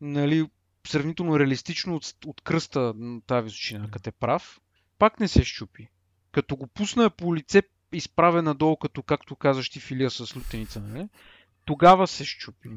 [0.00, 0.46] нали,
[0.86, 4.60] сравнително реалистично от, от кръста на тази височина, като е прав.
[4.98, 5.88] Пак не се щупи.
[6.32, 7.62] Като го пусна по лице,
[7.92, 11.08] изправен надолу, като както казаш ти филия с лутеница, нали?
[11.68, 12.68] тогава се щупи.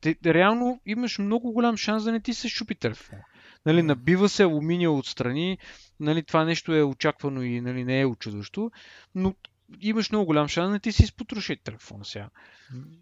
[0.00, 3.22] Те, реално имаш много голям шанс да не ти се щупи телефона.
[3.66, 5.58] Нали, набива се алуминия отстрани,
[6.00, 8.70] нали, това нещо е очаквано и нали, не е очудващо,
[9.14, 9.34] но
[9.80, 12.28] имаш много голям шанс да ти си изпотроши телефона сега.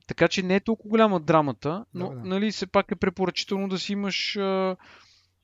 [0.07, 2.29] Така че не е толкова голяма драмата, но да, да.
[2.29, 4.77] нали, все пак е препоръчително да си имаш а,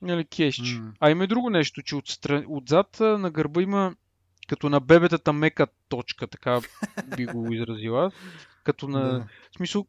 [0.01, 0.61] нали, кешч.
[0.61, 0.91] Mm.
[0.99, 2.45] А има и друго нещо, че отстран...
[2.47, 3.95] отзад на гърба има
[4.47, 6.61] като на бебетата мека точка, така
[7.17, 8.11] би го изразила.
[8.63, 9.01] Като на...
[9.01, 9.27] Да.
[9.51, 9.85] В смисъл,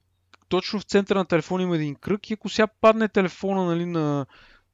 [0.48, 4.26] точно в центъра на телефона има един кръг и ако сега падне телефона нали, на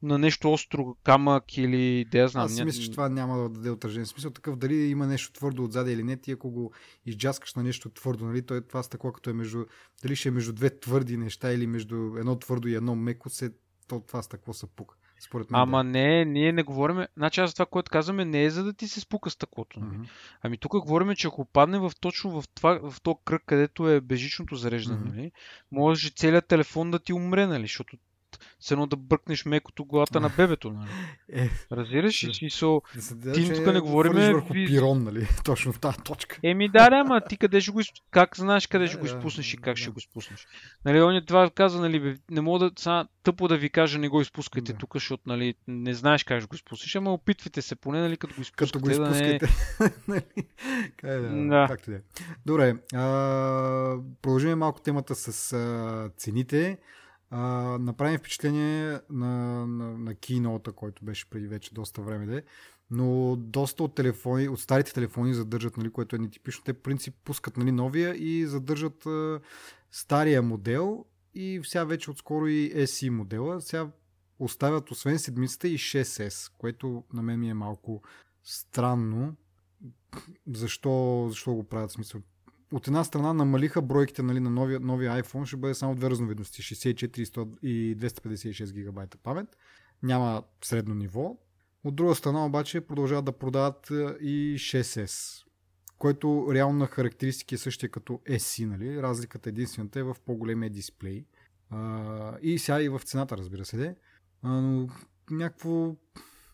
[0.02, 2.44] на нещо остро, камък или да я знам.
[2.44, 4.06] Аз си мисля, че това няма да даде отражение.
[4.06, 6.72] Смисъл такъв, дали има нещо твърдо отзади или не, ти ако го
[7.06, 9.64] изджаскаш на нещо твърдо, нали, то е това стъкло, като е между,
[10.02, 13.52] дали ще е между две твърди неща или между едно твърдо и едно меко, се,
[13.88, 14.96] то това стъкло се пука.
[15.22, 15.60] Според мен.
[15.60, 15.90] Ама да.
[15.90, 17.06] не, ние не говорим.
[17.16, 19.80] Значи аз това, което казваме, не е за да ти се спука стъклото.
[19.80, 20.08] Mm-hmm.
[20.42, 24.00] Ами тук говорим, че ако падне в точно в, това, в този кръг, където е
[24.00, 25.16] бежичното зареждане, mm-hmm.
[25.16, 25.32] нали,
[25.72, 27.62] може целият телефон да ти умре, нали?
[27.62, 27.96] Защото
[28.60, 30.70] с едно да бръкнеш мекото главата на бебето.
[30.70, 30.90] Нали?
[31.32, 32.34] Е, Разбираш ли?
[32.34, 32.82] Смисъл,
[33.34, 35.26] Ти тук не говорим хвърлиш върху ви- пирон, нали?
[35.44, 36.38] Точно в тази точка.
[36.42, 37.80] Еми да, да, ама ти къде ще го
[38.10, 40.46] как знаеш къде ще го да, изпуснеш и как ще го изпуснеш.
[40.84, 44.20] Нали, он това каза, нали, не мога да са, тъпо да ви кажа не го
[44.20, 48.16] изпускайте тук, защото нали, не знаеш как ще го изпуснеш, ама опитвайте се поне, нали,
[48.16, 49.36] като го изпускате, Като го да не...
[49.36, 49.48] изпускате.
[50.08, 50.22] Нали?
[50.96, 52.00] Как да, да е.
[52.46, 52.76] Добре.
[52.94, 56.78] А, продължим малко темата с а, цените.
[57.34, 62.42] А, направим впечатление на, на, на Keynote, който беше преди вече доста време де.
[62.90, 66.64] Но доста от телефони, от старите телефони задържат, нали, което е нетипично.
[66.64, 69.40] Те принцип пускат нали, новия и задържат а,
[69.90, 71.04] стария модел
[71.34, 73.60] и сега вече отскоро и SE модела.
[73.60, 73.90] Сега
[74.38, 78.02] оставят освен седмицата и 6S, което на мен ми е малко
[78.42, 79.36] странно.
[80.46, 82.20] Защо, защо го правят смисъл?
[82.72, 86.62] От една страна намалиха бройките нали, на новия, новия iPhone, ще бъде само две разновидности
[86.62, 89.56] 64 и 100 и 256 гигабайта памет.
[90.02, 91.36] Няма средно ниво.
[91.84, 95.44] От друга страна обаче продължават да продават е, и 6S,
[95.98, 99.02] който реално на характеристики е същия като SC, нали?
[99.02, 101.24] Разликата единствената е в по-големия дисплей.
[102.42, 103.96] И сега и в цената, разбира се, де.
[104.42, 104.88] Но
[105.30, 105.96] някакво,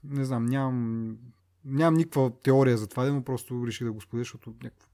[0.05, 1.17] не знам, нямам,
[1.65, 4.88] нямам никаква теория за това, но просто реших да го споделя, защото някакво,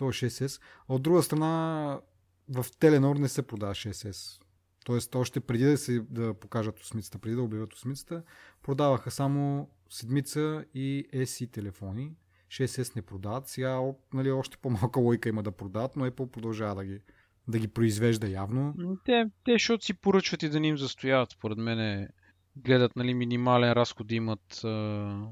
[0.00, 0.60] то е 6S.
[0.88, 2.00] А от друга страна,
[2.48, 4.42] в Теленор не се продава 6S.
[4.84, 8.22] Тоест, още преди да, се, да покажат осмицата, преди да обявят осмицата,
[8.62, 12.12] продаваха само седмица и SE телефони.
[12.48, 13.48] 6S не продават.
[13.48, 13.80] Сега
[14.14, 17.00] нали, още по-малка лойка има да продават, но Apple продължава да ги,
[17.48, 18.74] да ги произвежда явно.
[19.04, 22.08] Те, те, защото си поръчват и да не им застояват, според мен
[22.56, 24.64] гледат нали, минимален разход да имат.
[24.64, 25.26] А...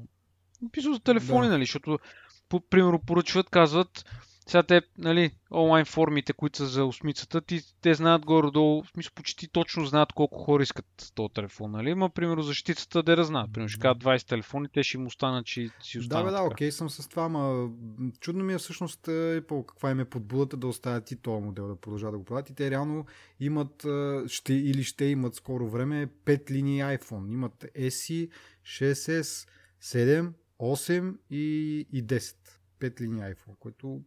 [0.71, 1.53] Писал за телефони, Да.
[1.53, 1.99] нали, защото
[2.49, 4.05] по, примерно поръчват, казват,
[4.49, 9.11] сега те, нали, онлайн формите, които са за осмицата, ти, те знаят горе-долу, в смисъл
[9.15, 10.85] почти точно знаят колко хора искат
[11.15, 11.93] този телефон, нали?
[11.93, 13.53] Ма, примерно, защитицата да знаят.
[13.53, 16.25] Примерно, ще кажат 20 телефони, те ще им останат, че си Да, останат.
[16.25, 16.47] бе, да, така.
[16.47, 20.05] окей съм с това, ама м, чудно ми е всъщност е, по каква им е
[20.05, 22.49] подбудата да оставят и този модел да продължават да го продават.
[22.49, 23.05] И те реално
[23.39, 27.31] имат, е, ще, или ще имат скоро време 5 линии iPhone.
[27.33, 28.29] Имат SE,
[28.63, 29.47] 6S,
[29.83, 32.35] 7, 8 и, и 10.
[32.79, 34.01] 5 линии iPhone, което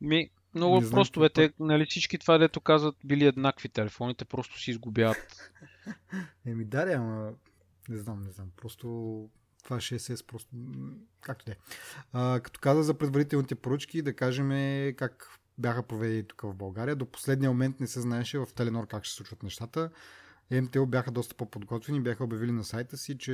[0.00, 4.60] Ми, много Не просто, бе, те, нали, всички това, дето казват, били еднакви телефоните, просто
[4.60, 5.52] си изгубяват.
[6.46, 7.32] Еми да, де, ама
[7.88, 8.48] не знам, не знам.
[8.56, 8.86] Просто
[9.64, 10.56] това 6S просто...
[10.56, 11.56] м, Както де.
[12.12, 14.50] А, като каза за предварителните поръчки, да кажем
[14.96, 16.96] как бяха проведени тук в България.
[16.96, 19.90] До последния момент не се знаеше в Теленор как ще се случват нещата.
[20.50, 23.32] МТО бяха доста по-подготвени, бяха обявили на сайта си, че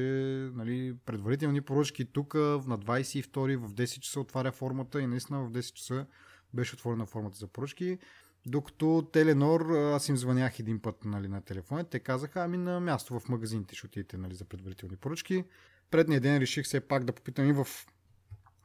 [0.54, 5.72] нали, предварителни поръчки тук на 22 в 10 часа отваря формата и наистина в 10
[5.72, 6.06] часа
[6.54, 7.98] беше отворена формата за поръчки.
[8.46, 13.20] Докато Теленор, аз им звънях един път нали, на телефона, те казаха, ами на място
[13.20, 15.44] в магазините ще отидете нали, за предварителни поръчки.
[15.90, 17.66] Предния ден реших все пак да попитам и в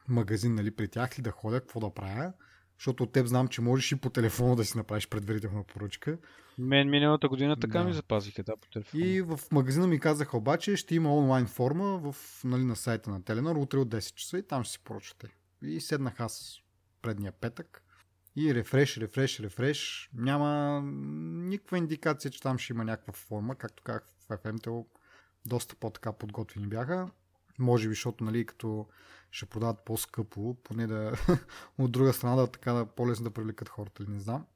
[0.08, 2.32] магазин нали, при тях ли да ходя, какво да правя.
[2.78, 6.18] Защото от теб знам, че можеш и по телефона да си направиш предварителна поръчка.
[6.58, 7.84] Мен миналата година така Да.
[7.84, 9.04] ми запазиха, да, по телефона.
[9.04, 13.24] И в магазина ми казаха обаче, ще има онлайн форма в, нали, на сайта на
[13.24, 15.28] Теленор утре от 10 часа и там ще си поръчате.
[15.62, 16.60] И седнах аз
[17.02, 17.82] предния петък
[18.36, 20.10] и рефреш, рефреш, рефреш.
[20.14, 20.80] Няма
[21.34, 24.86] никаква индикация, че там ще има някаква форма, както казах в FMTO,
[25.46, 27.10] доста по-така подготвени бяха.
[27.58, 28.88] Може би, защото, нали, като
[29.30, 31.12] ще продават по-скъпо, поне да
[31.78, 34.46] от друга страна да така да по-лесно да привлекат хората, не знам.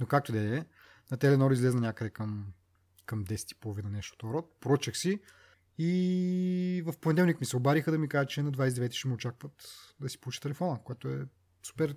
[0.00, 0.64] Но както да е,
[1.10, 2.52] на Теленор излезна някъде към
[3.06, 4.56] към 10.30 нещо от род.
[4.60, 5.20] Поръчах си
[5.78, 9.52] и в понеделник ми се обадиха да ми кажат, че на 29 ще му очакват
[10.00, 11.26] да си получи телефона, което е
[11.62, 11.94] супер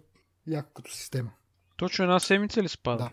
[0.48, 1.32] яко като система.
[1.78, 3.04] Точно една седмица ли спада?
[3.04, 3.12] Да.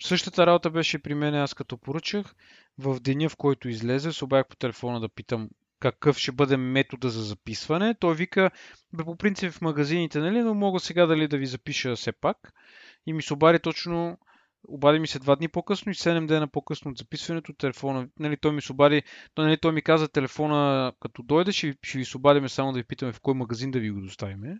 [0.00, 2.34] Същата работа беше при мен, аз като поръчах.
[2.78, 5.48] В деня, в който излезе, се обадих по телефона да питам
[5.80, 7.94] какъв ще бъде метода за записване.
[7.94, 8.50] Той вика,
[8.92, 12.52] бе, по принцип в магазините, нали, но мога сега дали да ви запиша все пак.
[13.06, 14.18] И ми се обади точно,
[14.68, 18.08] обади ми се два дни по-късно и 7 дена по-късно от записването телефона.
[18.18, 19.02] Нали, той ми се обади,
[19.34, 22.78] той, нали, той ми каза телефона, като дойде, ще, ще ви се обадиме само да
[22.78, 24.58] ви питаме в кой магазин да ви го доставиме.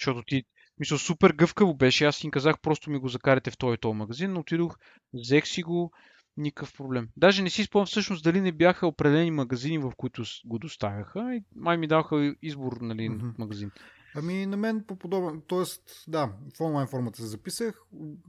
[0.00, 0.44] Защото ти,
[0.78, 2.04] мисля, супер гъвкаво беше.
[2.04, 4.76] Аз им казах, просто ми го закарате в този този магазин, но отидох,
[5.14, 5.92] взех си го,
[6.36, 7.08] никакъв проблем.
[7.16, 11.34] Даже не си спомням всъщност дали не бяха определени магазини, в които го доставяха.
[11.34, 13.38] И май ми даваха избор, нали, mm-hmm.
[13.38, 13.70] магазин.
[14.14, 15.64] Ами на мен по подобен, т.е.
[16.08, 17.82] да, в онлайн формата се записах,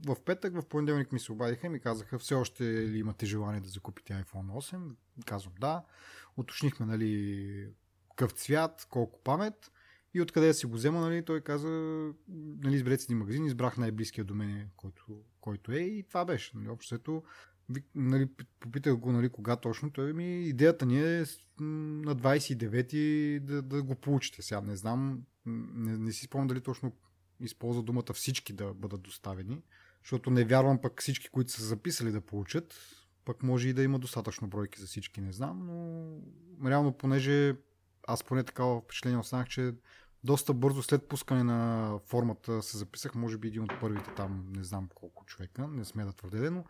[0.06, 3.60] в петък, в понеделник ми се обадиха и ми казаха все още ли имате желание
[3.60, 4.94] да закупите iPhone 8.
[5.26, 5.82] Казвам да.
[6.36, 7.66] Уточнихме нали,
[8.08, 9.70] какъв цвят, колко памет
[10.14, 11.68] и откъде да си го взема, нали, той каза,
[12.62, 15.04] нали, изберете си един магазин, избрах най-близкия до мен, който,
[15.40, 16.56] който е и това беше.
[16.56, 17.22] Нали, общо взето
[17.94, 18.28] нали,
[18.60, 19.92] попитах го нали, кога точно.
[19.92, 21.24] Той ми идеята ни е
[21.60, 24.42] на 29-ти да, да го получите.
[24.42, 26.92] Сега не знам, не, не си спомням дали точно
[27.40, 29.62] използва думата всички да бъдат доставени,
[30.04, 32.74] защото не вярвам пък всички, които са записали да получат.
[33.24, 37.56] Пък може и да има достатъчно бройки за всички, не знам, но реално понеже
[38.08, 39.72] аз поне такава впечатление останах, че
[40.24, 44.64] доста бързо след пускане на формата се записах, може би един от първите там, не
[44.64, 46.64] знам колко човека, не сме да твърде, но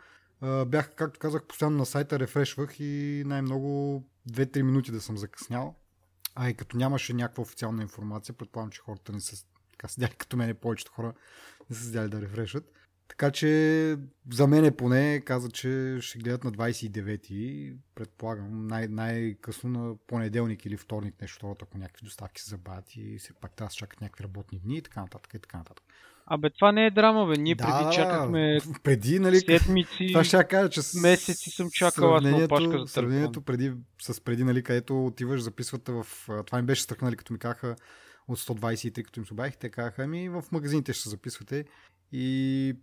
[0.66, 5.74] бях, както казах, постоянно на сайта рефрешвах и най-много 2-3 минути да съм закъснял.
[6.34, 10.36] А и като нямаше някаква официална информация, предполагам, че хората не са така седяли като
[10.36, 11.14] мене, повечето хора
[11.70, 12.72] не са седяли да рефрешат.
[13.08, 13.96] Така че
[14.30, 20.66] за мен е поне каза, че ще гледат на 29-ти, предполагам, най- най-късно на понеделник
[20.66, 24.24] или вторник нещо, ако някакви доставки се забавят и все пак трябва да чакат някакви
[24.24, 25.84] работни дни и така нататък и така нататък.
[26.26, 27.36] Абе, това не е драма, бе.
[27.36, 32.16] Ние Да, преди чакахме преди, нали, седмици, това ще кажа, че с- месеци съм чакал
[32.16, 33.72] аз на опашка за Сравнението преди,
[34.02, 36.06] с преди, нали, където отиваш, записвате в...
[36.46, 37.76] Това ми беше страх, нали, като ми казаха
[38.28, 41.64] от 123, като им се обадих, те казаха, ами в магазините ще се записвате.
[42.12, 42.74] И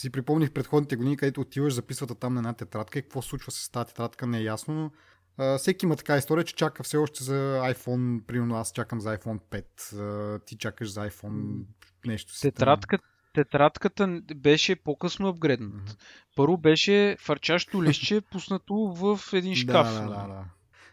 [0.00, 3.52] си припомних предходните години, където отиваш, записвате там на една тетрадка и какво се случва
[3.52, 4.90] с тази тетрадка не е ясно, но
[5.38, 9.18] а, всеки има така история, че чака все още за iPhone, примерно аз чакам за
[9.18, 11.64] iPhone 5, а, ти чакаш за iPhone
[12.06, 12.40] нещо си.
[12.40, 12.98] Тетрадка,
[13.34, 15.96] тетрадката беше по-късно апгрейдната.
[16.36, 19.94] Първо беше фарчащо листче, пуснато в един шкаф.
[19.94, 20.44] Да, да, да, да.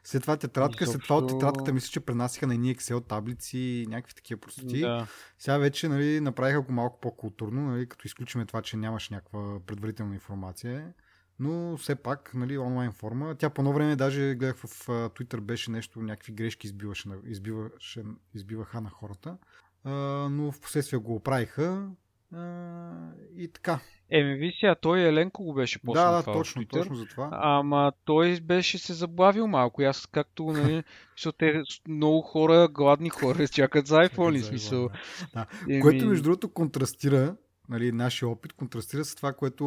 [0.07, 3.57] След това тетрадка, след това от Изобщо- тетрадката мисля, че пренасяха на едни Excel таблици
[3.57, 4.79] и някакви такива простоти.
[4.81, 5.07] Да.
[5.39, 10.13] Сега вече нали, направиха го малко по-културно, нали, като изключиме това, че нямаш някаква предварителна
[10.13, 10.93] информация.
[11.39, 13.35] Но все пак, нали, онлайн форма.
[13.35, 18.03] Тя по едно време даже гледах в Twitter беше нещо, някакви грешки избиваше, избиваше,
[18.33, 19.37] избиваха на хората.
[19.83, 19.91] А,
[20.31, 21.89] но в последствие го оправиха.
[22.35, 22.91] А,
[23.35, 23.79] и така.
[24.09, 26.69] Еми, ви сега, той Еленко го беше после да, да, това точно, Twitter.
[26.69, 27.29] точно за това.
[27.31, 29.81] Ама той беше се забавил малко.
[29.81, 30.83] Аз както, нали,
[31.17, 34.89] защото те много хора, гладни хора, чакат за iPhone, смисъл.
[35.33, 35.45] Да.
[35.69, 37.35] Еми, Което, между другото, контрастира,
[37.69, 39.65] нали, нашия опит контрастира с това, което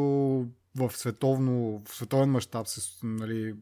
[0.76, 3.54] в, световно, в световен мащаб се, нали,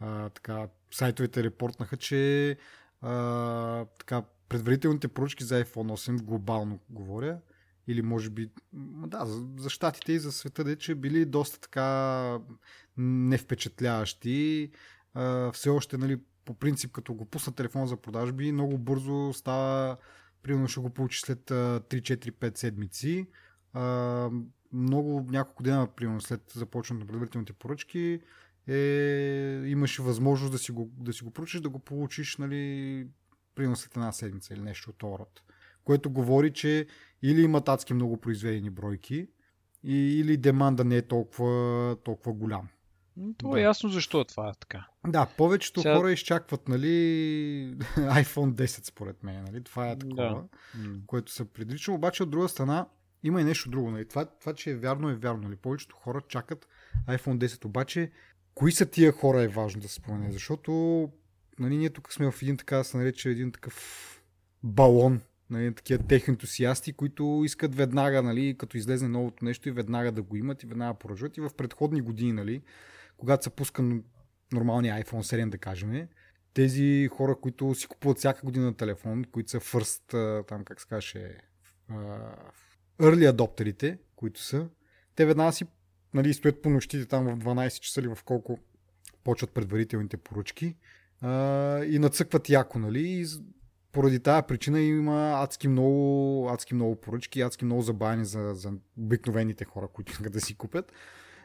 [0.00, 2.56] а, така, сайтовете репортнаха, че
[3.02, 7.38] а, така, предварителните поръчки за iPhone 8, глобално говоря,
[7.88, 8.50] или може би,
[9.06, 9.26] да,
[9.56, 12.38] за, щатите и за света, де, че били доста така
[12.96, 14.70] невпечатляващи.
[15.14, 19.96] А, все още, нали, по принцип, като го пусна телефон за продажби, много бързо става
[20.42, 23.26] примерно ще го получиш след а, 3-4-5 седмици.
[23.72, 24.30] А,
[24.72, 28.20] много, няколко дена, примерно след започването на предварителните поръчки,
[28.66, 33.06] е, имаше възможност да си го, да си го поръчаш, да го получиш, нали,
[33.54, 35.42] примерно след една седмица или нещо от род.
[35.84, 36.86] Което говори, че
[37.22, 39.28] или имат адски много произведени бройки,
[39.82, 42.68] и, или деманда не е толкова, толкова голям.
[43.38, 43.60] То Да.
[43.60, 44.86] е ясно защо е това така.
[45.06, 46.88] Да, повечето Сега- хора изчакват, нали,
[47.96, 50.44] iPhone 10, според мен, нали, това е такова
[50.74, 50.94] М.
[51.06, 51.92] което се предрича.
[51.92, 52.86] Обаче от друга страна
[53.22, 53.90] има и нещо друго.
[53.90, 54.08] Нали?
[54.08, 55.42] Това, това, че е вярно, е вярно.
[55.42, 55.56] Нали?
[55.56, 56.68] Повечето хора чакат
[57.08, 57.64] iPhone 10.
[57.64, 58.10] Обаче,
[58.54, 60.72] кои са тия хора е важно да се спомене, защото
[61.58, 64.04] нали, ние тук сме в един така, да се нарече един такъв
[64.62, 70.12] балон, нали, такива техни ентусиасти, които искат веднага, нали, като излезе новото нещо и веднага
[70.12, 71.36] да го имат и веднага поръчват.
[71.36, 72.62] И в предходни години, нали,
[73.16, 74.00] когато се пуска
[74.52, 76.08] нормалния iPhone 7, да кажем,
[76.54, 81.38] тези хора, които си купуват всяка година телефон, които са first, там как се
[83.00, 84.68] early адоптерите, които са,
[85.14, 85.64] те веднага си
[86.14, 88.58] нали, стоят по нощите там в 12 часа или в колко
[89.24, 90.76] почват предварителните поръчки
[91.20, 93.26] а, и нацъкват яко, нали, и
[93.92, 99.64] поради тази причина има адски много, адски много поръчки, адски много забавяни за, за обикновените
[99.64, 100.92] хора, които искат да си купят.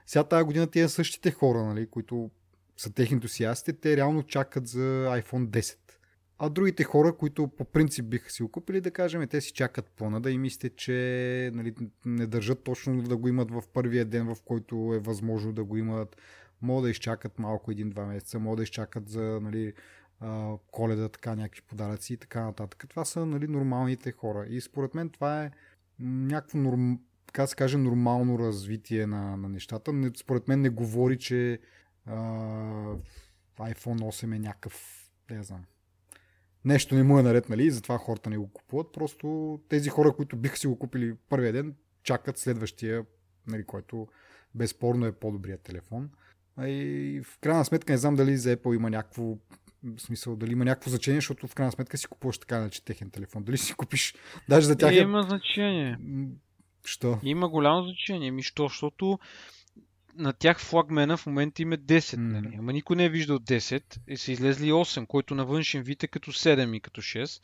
[0.06, 2.32] Сега тази година тия същите хора, нали, които
[2.78, 5.78] са техни ентусиасти, те реално чакат за iPhone 10.
[6.40, 9.92] А другите хора, които по принцип биха си го купили, да кажем, те си чакат
[9.92, 11.74] плана, да и мислите, че нали,
[12.06, 15.78] не държат точно да го имат в първия ден, в който е възможно да го
[15.78, 16.18] имат.
[16.62, 19.74] Могат да изчакат малко един-два месеца, могат да изчакат за нали,
[20.72, 22.86] коледа, така някакви подаръци и така нататък.
[22.90, 24.46] Това са нали, нормалните хора.
[24.50, 25.52] И според мен това е
[26.00, 29.94] някакво норм, така се каже, нормално развитие на, на нещата.
[29.94, 31.60] Не, според мен не говори, че
[32.06, 32.16] а,
[33.60, 35.66] iPhone 8 е някакъв, не знам,
[36.66, 38.92] нещо не му е наред, нали, затова хората не го купуват.
[38.94, 43.06] Просто тези хора, които биха си го купили първия ден, чакат следващия,
[43.48, 44.08] нали, който
[44.56, 46.10] безспорно е по-добрият телефон.
[46.62, 49.38] И в крайна сметка не знам дали за Apple има някакво
[49.84, 53.12] в смисъл, дали има някакво значение, защото в крайна сметка си купуваш така иначе техен
[53.12, 53.44] телефон.
[53.44, 54.16] Дали си купиш,
[54.50, 55.98] даже за тях Е, има значение.
[56.86, 57.20] Що?
[57.24, 58.32] Има голямо значение.
[58.32, 58.64] Ми, що?
[58.64, 59.20] Защото
[60.18, 62.24] на тях флагмена в момента им е 10, М.
[62.24, 62.56] нали?
[62.60, 66.08] Ама никой не е виждал 10 и са излезли 8, който на външен вид е
[66.08, 67.42] като 7 и като 6.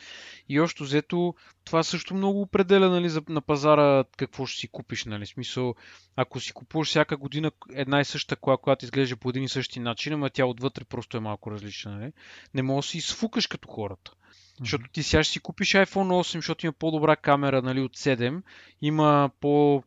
[0.50, 1.34] И още взето
[1.66, 5.06] това също много определя нали, за, на пазара какво ще си купиш.
[5.06, 5.26] Нали?
[5.26, 5.76] Смисъл,
[6.16, 9.80] ако си купуваш всяка година една и съща кола, която изглежда по един и същи
[9.80, 12.00] начин, ама тя отвътре просто е малко различна.
[12.00, 12.12] Нали?
[12.54, 14.12] Не можеш да си изфукаш като хората.
[14.60, 18.42] Защото ти сега ще си купиш iPhone 8, защото има по-добра камера нали, от 7,
[18.82, 19.84] има по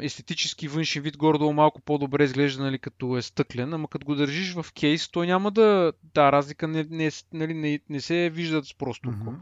[0.00, 4.54] естетически външен вид, горе-долу малко по-добре изглежда нали, като е стъклен, ама като го държиш
[4.54, 5.92] в кейс, той няма да...
[6.14, 9.30] Да, разлика не, не, нали, не, не се виждат с просто око.
[9.30, 9.40] Мгм.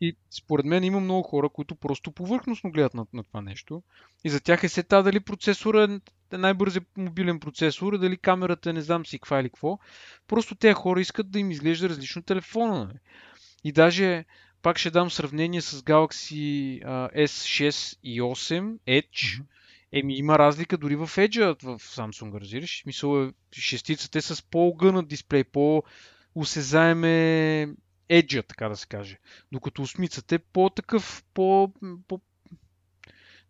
[0.00, 3.82] И според мен има много хора, които просто повърхностно гледат на, на това нещо.
[4.24, 6.00] И за тях е сета дали процесора
[6.32, 9.78] е най-бързият мобилен процесор, дали камерата е не знам си каква или какво.
[10.28, 12.78] Просто тези хора искат да им изглежда различно телефона.
[12.78, 12.98] Нали?
[13.64, 14.24] И даже
[14.62, 19.38] пак ще дам сравнение с Galaxy а, S6 и 8 Edge.
[19.38, 19.46] Мгм.
[19.92, 22.78] Еми има разлика дори в Edge в Samsung, разбираш?
[22.78, 27.08] В Смисъл е, шестицата е с по-огънат дисплей, по-усезаеме
[28.10, 29.18] Edge, така да се каже.
[29.52, 31.72] Докато осмицата е по-такъв, по,
[32.08, 32.20] по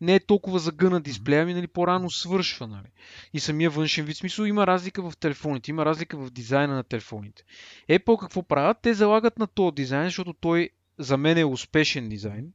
[0.01, 2.67] не е толкова загънат дисплея, ами нали, по-рано свършва.
[2.67, 2.89] Нали.
[3.33, 7.45] И самия външен вид, смисъл има разлика в телефоните, има разлика в дизайна на телефоните.
[7.91, 8.79] Apple какво правят?
[8.83, 12.53] Те залагат на този дизайн, защото той за мен е успешен дизайн,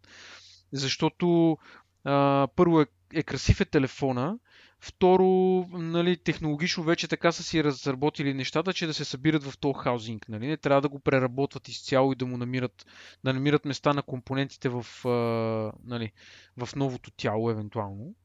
[0.71, 1.57] защото
[2.03, 4.37] а, първо е, е красив е телефона,
[4.87, 5.25] Второ,
[5.71, 10.29] нали, технологично вече така са си разработили нещата, че да се събират в този хаузинг.
[10.29, 10.47] Нали?
[10.47, 12.85] Не трябва да го преработват изцяло и да му намират,
[13.23, 14.85] да намират места на компонентите в,
[15.83, 16.11] нали,
[16.57, 18.15] в новото тяло, евентуално.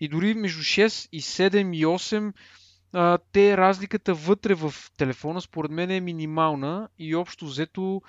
[0.00, 2.32] И дори между 6 и 7 и 8
[2.92, 8.02] а, те разликата вътре в телефона според мен е минимална и общо взето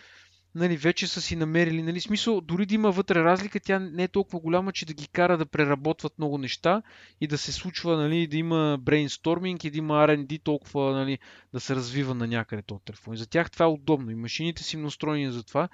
[0.58, 4.08] нали, вече са си намерили, нали, смисъл, дори да има вътре разлика, тя не е
[4.08, 6.82] толкова голяма, че да ги кара да преработват много неща
[7.22, 11.20] и да се случва, нали, да има брейнсторминг и да има R&D толкова, нали,
[11.54, 13.14] да се развива на някъде този телефон.
[13.14, 15.70] И за тях това е удобно и машините си настроени за това.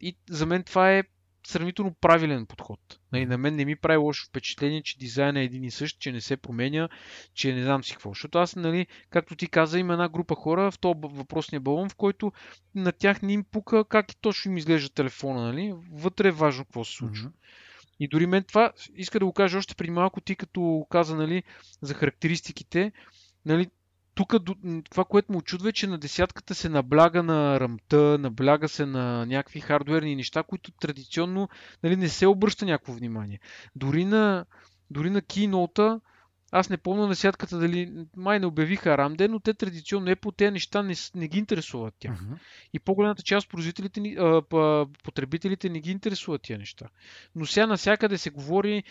[0.00, 1.04] И за мен това е
[1.46, 2.80] сравнително правилен подход.
[3.12, 6.12] Нали, на мен не ми прави лошо впечатление, че дизайнът е един и същ, че
[6.12, 6.88] не се променя,
[7.34, 8.10] че не знам си какво.
[8.10, 11.94] Защото аз, нали, както ти каза, има една група хора в този въпросния балон, в
[11.94, 12.32] който
[12.74, 15.42] на тях не им пука как и точно им изглежда телефона.
[15.42, 15.74] Нали?
[15.92, 17.28] Вътре е важно какво се случва.
[17.28, 17.36] Мгм.
[18.00, 21.42] И дори мен това, иска да го кажа още преди малко, ти като каза нали,
[21.82, 22.92] за характеристиките,
[23.46, 23.70] нали,
[24.14, 24.34] тук
[24.90, 29.26] това, което му очудва е, че на десятката се набляга на ръмта, набляга се на
[29.26, 31.48] някакви хардуерни неща, които традиционно
[31.82, 33.40] нали, не се обръща някакво внимание.
[33.76, 34.44] Дори на,
[34.90, 36.00] дори на Keynote
[36.56, 40.50] аз не помня на десятката дали май не обявиха ARAMD, но те традиционно Apple тези
[40.50, 42.22] неща не, не ги интересуват тях.
[42.22, 42.34] Мгм.
[42.72, 44.42] И по-голямата част производителите, а,
[45.04, 46.88] потребителите не ги интересуват тия неща.
[47.34, 48.82] Но сега навсякъде се говори,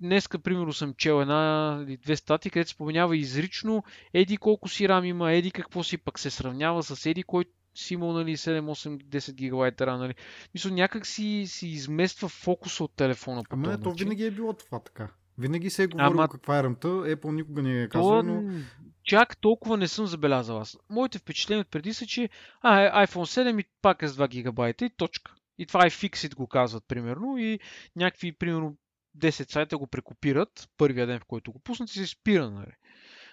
[0.00, 3.84] днеска, примерно, съм чел една или две статии, където се споменява изрично
[4.14, 7.94] еди колко си рам има, еди какво си, пък се сравнява с еди който си
[7.94, 10.00] имал нали, 7, 8, 10 гигабайта рам.
[10.00, 10.14] Нали.
[10.54, 14.52] Мисля, някак си, си измества фокуса от телефона по Ама не, то винаги е било
[14.52, 15.08] това така.
[15.38, 18.60] Винаги се е говорило Ама- каква е ръмта, Apple никога не е казал, но...
[19.02, 20.78] чак толкова не съм забелязал аз.
[20.90, 22.28] Моите впечатления от преди са, че
[22.60, 25.34] а, е, iPhone 7 и пак е с 2 гигабайта и точка.
[25.58, 27.58] И това iFixit го казват, примерно, и
[27.96, 28.76] някакви, примерно,
[29.18, 32.72] 10 сайта го прекопират първия ден, в който го пуснат и се спира, нали.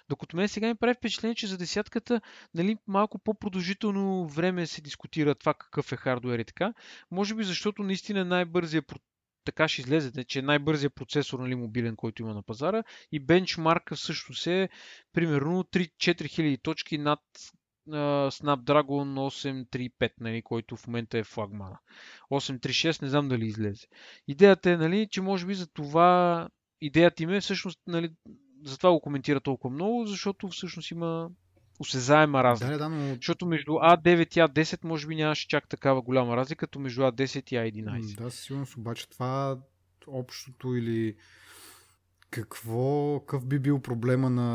[0.08, 2.20] Докато мен сега ми прави впечатление, че за десятката
[2.54, 6.74] нали, малко по-продължително време се дискутира това какъв е хардуер и така.
[7.10, 8.82] Може би защото наистина най-бързия
[9.44, 12.82] така ще излезете, че е най-бързият процесор нали, мобилен, който има на пазара
[13.12, 14.68] и бенчмарка всъщност е
[15.12, 17.20] примерно 3-4000 точки над
[17.92, 19.30] а, Snapdragon
[19.70, 21.78] 835, нали, който в момента е флагмана.
[22.30, 23.86] 836 не знам дали излезе.
[24.28, 26.48] Идеята е, нали, че може би за това
[26.80, 28.10] идеята им е всъщност, нали,
[28.64, 31.30] затова го коментира толкова много, защото всъщност има
[31.80, 32.72] осезаема разлика.
[32.72, 33.14] Да, да, но...
[33.14, 37.52] Защото между A9 и A10 може би нямаше чак такава голяма разлика, като между A10
[37.52, 38.16] и A11.
[38.22, 39.58] Да, сигурност, обаче това
[40.06, 41.16] общото или
[42.30, 44.50] какво, какъв би бил проблема на,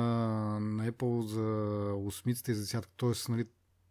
[0.60, 2.92] на Apple за осмицата и за десятка?
[2.98, 3.46] Тоест, нали,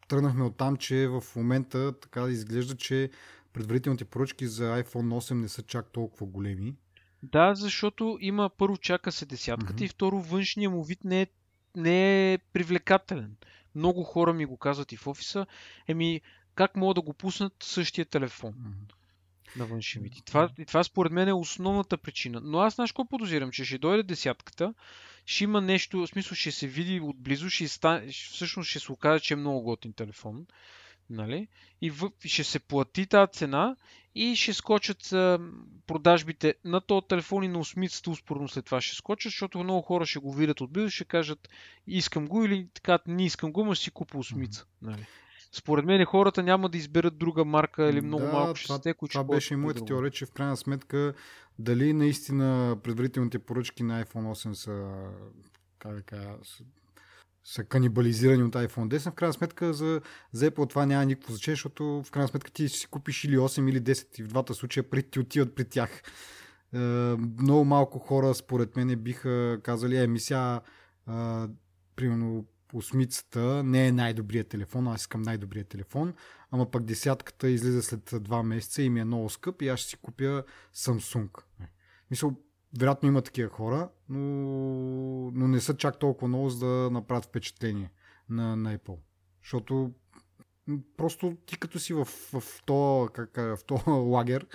[0.09, 3.11] тръгнахме от там, че в момента така да изглежда, че
[3.53, 6.74] предварителните поръчки за iPhone 8 не са чак толкова големи.
[7.22, 9.85] Да, защото има първо чака се десятката Мгм.
[9.85, 11.26] и второ външния му вид не е,
[11.77, 13.37] не е привлекателен.
[13.75, 15.47] Много хора ми го казват и в офиса.
[15.89, 16.20] Еми,
[16.55, 18.55] как могат да го пуснат същия телефон
[19.57, 20.18] на външен вид?
[20.18, 22.41] И това, и това според мен е основната причина.
[22.45, 24.75] Но аз знаеш какво подозирам, че ще дойде десятката,
[25.27, 29.25] ще има нещо, в смисъл ще се види отблизо, ще ста, всъщност ще се окаже,
[29.25, 30.47] че е много готин телефон.
[31.11, 31.49] Нали?
[31.83, 33.77] И в, ще се плати тази цена
[34.15, 35.39] и ще скочат а,
[35.87, 40.07] продажбите на този телефон и на осмицата успорно след това ще скочат, защото много хора
[40.07, 41.49] ще го видят отблизо, ще кажат
[41.87, 44.67] искам го или така не искам го, но си купа осмица.
[44.83, 45.07] Нали?
[45.53, 48.95] Според мен хората няма да изберат друга марка или много да, малко ще това, сте,
[48.95, 51.15] които Това беше и моята теория, че в крайна сметка
[51.59, 54.95] дали наистина предварителните поръчки на iPhone 8 са,
[55.79, 56.31] как да кажа,
[57.45, 59.11] са, канибализирани от iPhone 10.
[59.11, 60.01] В крайна сметка за,
[60.32, 63.70] за Apple това няма никакво значение, защото в крайна сметка ти си купиш или 8
[63.70, 66.03] или 10 и в двата случая при, ти отиват при тях.
[66.74, 66.78] Е,
[67.40, 70.61] много малко хора според мен биха казали, еми сега
[71.09, 71.12] е,
[71.97, 76.14] примерно осмицата не е най-добрият телефон, аз искам най-добрият телефон,
[76.51, 79.88] ама пък десятката излиза след два месеца и ми е много скъп и аз ще
[79.88, 81.42] си купя Samsung.
[82.11, 82.36] Мисъл,
[82.79, 84.20] вероятно има такива хора, но,
[85.31, 87.91] но не са чак толкова много, за да направят впечатление
[88.29, 88.99] на, на Apple.
[89.43, 89.93] Защото
[90.97, 94.47] просто ти като си в, в, в то, как, в то лагер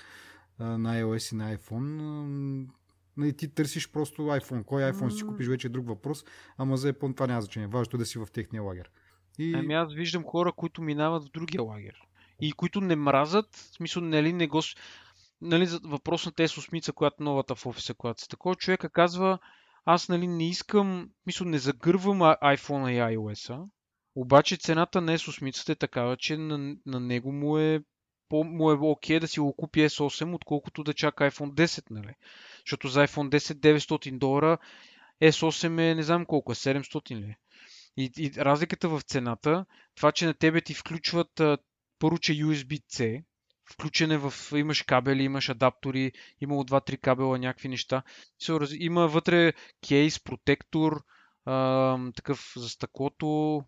[0.59, 2.67] на iOS и на iPhone,
[3.17, 4.63] Нали, ти търсиш просто iPhone.
[4.63, 6.25] Кой iPhone си купиш вече е друг въпрос,
[6.57, 7.67] ама за Apple това няма значение.
[7.67, 8.89] Важното е да си в техния лагер.
[9.37, 9.53] И...
[9.55, 11.93] Ами аз виждам хора, които минават в другия лагер.
[12.41, 14.61] И които не мразят, в смисъл, нали, не го...
[15.41, 19.39] Нали, въпрос на тези осмица, която новата в офиса, която са такова, човека казва,
[19.85, 23.65] аз нали, не искам, мисля, не загървам iPhone и iOS,
[24.15, 27.83] обаче цената на S8 е такава, че на, на него му е
[28.29, 32.13] по, му е окей да си го купи S8, отколкото да чака iPhone 10, нали?
[32.65, 34.57] Защото за iPhone 10 900 долара,
[35.21, 37.23] S8 е не знам колко е, 700 ли?
[37.23, 37.37] Е?
[37.97, 39.65] И, и разликата в цената,
[39.95, 41.41] това, че на тебе ти включват
[41.99, 43.23] първо, че USB-C,
[43.71, 44.33] включене в...
[44.55, 46.11] Имаш кабели, имаш адаптори,
[46.41, 48.03] има от 2-3 кабела, някакви неща.
[48.79, 49.53] Има вътре
[49.87, 51.03] кейс, протектор,
[52.15, 53.63] такъв за стъклото,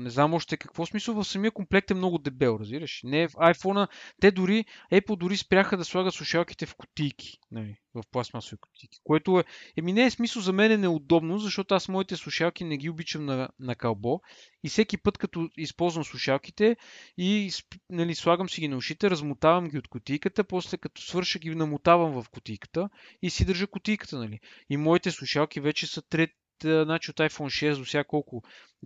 [0.00, 1.14] не знам още какво смисъл.
[1.14, 3.00] В самия комплект е много дебел, разбираш.
[3.04, 3.88] Не в iPhone.
[4.20, 7.38] Те дори, Apple дори спряха да слагат слушалките в кутийки.
[7.50, 8.98] Нали, в пластмасови кутийки.
[9.04, 9.44] Което е.
[9.76, 13.24] Еми не е смисъл за мен е неудобно, защото аз моите слушалки не ги обичам
[13.24, 14.20] на, на кълбо.
[14.64, 16.76] И всеки път, като използвам слушалките
[17.18, 17.50] и
[17.90, 22.22] нали, слагам си ги на ушите, размотавам ги от кутийката, после като свърша ги намотавам
[22.22, 22.88] в кутийката
[23.22, 24.18] и си държа кутийката.
[24.18, 24.40] Нали.
[24.70, 26.30] И моите слушалки вече са трет,
[26.62, 28.42] значи от iPhone 6 до сега колко,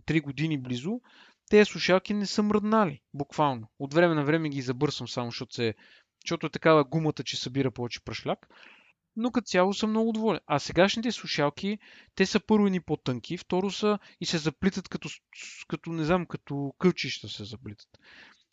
[0.07, 1.01] 3 години близо,
[1.51, 3.69] тези слушалки не са мръднали, буквално.
[3.79, 5.75] От време на време ги забърсвам само, защото, се,
[6.25, 8.49] защото е такава гумата, че събира повече прашляк.
[9.17, 10.41] Но като цяло съм много доволен.
[10.47, 11.79] А сегашните слушалки,
[12.15, 15.09] те са първо ни по-тънки, второ са и се заплитат като,
[15.69, 17.89] като не знам, като кълчища се заплитат.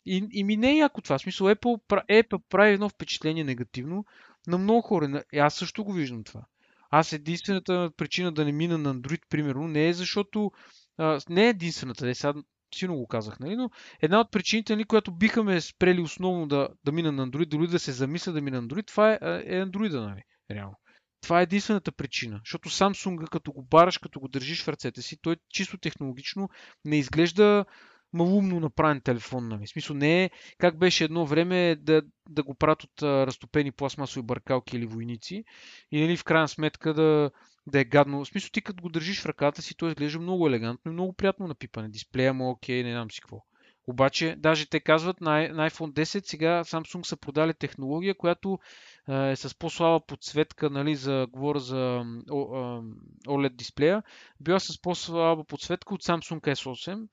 [0.06, 1.18] И, и ми не е яко това.
[1.18, 4.04] В смисъл, Apple, Apple прави едно впечатление негативно
[4.46, 5.24] на много хора.
[5.36, 6.44] Аз също го виждам това.
[6.90, 10.50] Аз единствената причина да не мина на Android, примерно, не е защото...
[10.98, 12.34] А, не е единствената, не, сега
[12.74, 13.56] силно го казах, нали?
[13.56, 13.70] но
[14.02, 17.66] една от причините, нали, която биха ме спрели основно да, да мина на Android, дори
[17.66, 20.22] да се замисля да мина на Android, това е, е Android, нали?
[20.50, 20.76] Реално.
[21.22, 25.16] Това е единствената причина, защото Samsung, като го бараш, като го държиш в ръцете си,
[25.22, 26.48] той чисто технологично
[26.84, 27.64] не изглежда
[28.16, 29.48] малумно направен телефон.
[29.48, 29.66] Нали?
[29.66, 34.26] Смисъл не е как беше едно време да, да го правят от а, разтопени пластмасови
[34.26, 35.44] бъркалки или войници
[35.92, 37.30] и нали, в крайна сметка да,
[37.66, 38.24] да е гадно.
[38.24, 41.12] В смисъл ти като го държиш в ръката си, той изглежда много елегантно и много
[41.12, 41.88] приятно на пипане.
[41.88, 43.42] Дисплея му окей, не знам си какво.
[43.88, 48.58] Обаче, даже те казват на, на iPhone 10 сега Samsung са продали технология, която
[49.08, 52.02] е с по-слаба подсветка, нали, за, говоря за
[53.26, 54.02] OLED дисплея,
[54.40, 57.08] била с по-слаба подсветка от Samsung S8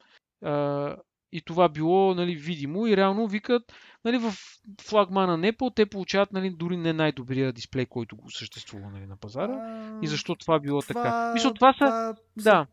[1.32, 3.64] и това било нали, видимо и реално викат
[4.06, 4.34] нали, в
[4.82, 9.18] флагмана на Apple те получават нали, дори не най-добрия дисплей, който го съществува нали, на
[9.18, 9.54] пазара.
[9.54, 11.34] А, и защо това било това, така?
[11.34, 11.78] Мисля, това са...
[11.78, 12.68] Това, да.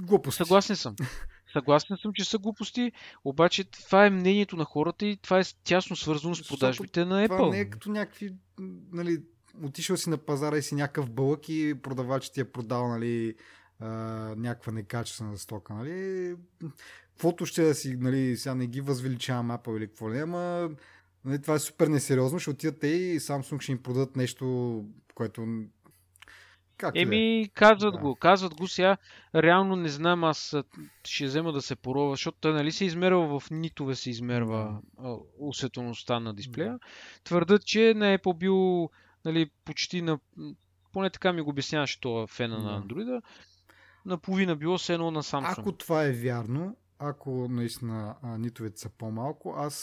[0.00, 0.36] Глупости.
[0.36, 0.96] Съгласен съм.
[1.52, 2.92] Съгласен съм, че са глупости,
[3.24, 7.36] обаче това е мнението на хората и това е тясно свързано с продажбите на Apple.
[7.36, 8.34] Това не е като някакви,
[8.92, 9.18] нали,
[9.62, 13.34] отишъл си на пазара и си някакъв бълък и продавачът ти е продал, нали,
[13.80, 13.88] а,
[14.36, 16.36] някаква некачествена стока, нали?
[17.12, 20.70] Каквото ще да си, нали, сега не ги възвеличавам Apple или какво ли, ама
[21.24, 25.46] нали, това е супер несериозно, ще отидат те и Samsung ще им продадат нещо, което
[26.78, 27.48] как Еми, е?
[27.48, 28.00] казват да.
[28.00, 28.96] го, казват го сега.
[29.34, 30.56] Реално не знам, аз
[31.04, 35.18] ще взема да се порова, защото той нали се измерва в нитове се измерва да.
[35.38, 36.72] усетоността на дисплея.
[36.72, 36.78] Да.
[37.24, 38.90] Твърдат, че на Apple бил
[39.24, 40.18] нали, почти на...
[40.92, 42.62] Поне така ми го обясняваше това фена да.
[42.62, 43.22] на Android
[44.08, 45.58] наполовина било се едно на Samsung.
[45.58, 49.74] Ако това е вярно, ако наистина нитовете са по-малко, аз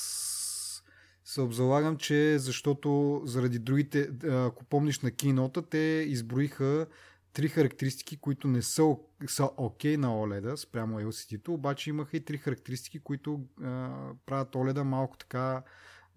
[1.23, 6.87] се обзалагам, че защото заради другите, ако помниш на кинота, те изброиха
[7.33, 8.95] три характеристики, които не са,
[9.27, 13.89] са окей на OLED спрямо LCD-то, обаче имаха и три характеристики, които а,
[14.25, 15.63] правят OLED малко така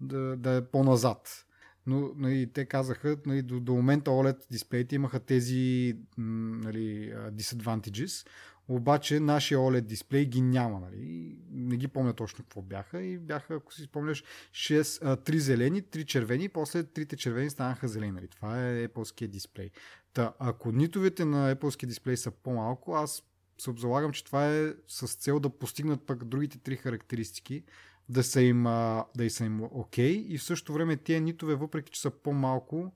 [0.01, 1.45] да, да е по-назад.
[1.89, 8.27] Но нали, те казаха, нали, до, до момента OLED дисплеите имаха тези нали, disadvantages,
[8.67, 10.79] обаче нашия OLED дисплей ги няма.
[10.79, 11.35] Нали?
[11.51, 13.01] Не ги помня точно какво бяха.
[13.01, 17.87] И бяха, ако си спомняш, 6, а, 3 зелени, 3 червени, после трите червени станаха
[17.87, 18.11] зелени.
[18.11, 18.27] Нали?
[18.27, 19.69] Това е Apple дисплей.
[20.13, 23.23] Та, ако нитовете на Apple дисплей са по-малко, аз
[23.57, 27.63] се обзалагам, че това е с цел да постигнат пък другите три характеристики,
[28.09, 31.91] да са им, да са им окей okay, и в същото време тези нитове, въпреки
[31.91, 32.93] че са по-малко,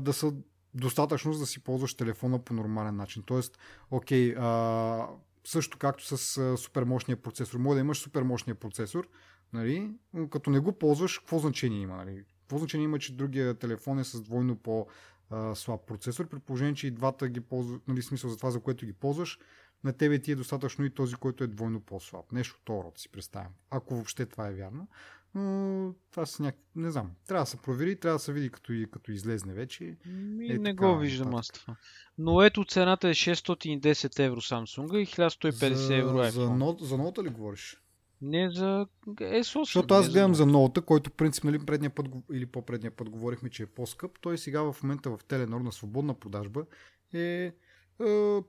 [0.00, 0.32] да са
[0.74, 3.22] достатъчно за да си ползваш телефона по нормален начин.
[3.26, 3.58] Тоест,
[3.90, 5.08] окей, а,
[5.44, 7.58] също както с а, супермощния процесор.
[7.58, 9.08] Може да имаш супермощния процесор,
[9.52, 9.90] нали?
[10.30, 11.96] като не го ползваш, какво значение има?
[11.96, 12.24] Нали?
[12.40, 14.86] Какво значение има, че другия телефон е с двойно по
[15.54, 18.86] слаб процесор, при положение, че и двата ги ползват, нали, смисъл за това, за което
[18.86, 19.38] ги ползваш,
[19.84, 22.32] на тебе ти е достатъчно и този, който е двойно по-слаб.
[22.32, 23.52] Нещо от род си представям.
[23.70, 24.88] Ако въобще това е вярно.
[25.34, 26.64] Но това са някакви...
[26.76, 27.10] Не знам.
[27.26, 29.96] Трябва да се провери, трябва да се види като, и, като излезне вече.
[30.06, 31.76] Ми, е, не така, го виждам аз това.
[32.18, 36.30] Но ето цената е 610 евро Samsung и 1150 за, евро iPhone.
[36.30, 37.82] За, нот, за нота ли говориш?
[38.22, 39.64] Не за S8.
[39.64, 43.62] Защото аз гледам за ноута, който принцип, нали, предния път, или по-предния път говорихме, че
[43.62, 44.18] е по-скъп.
[44.20, 46.64] Той сега в момента в Теленор на свободна продажба
[47.14, 47.52] е, е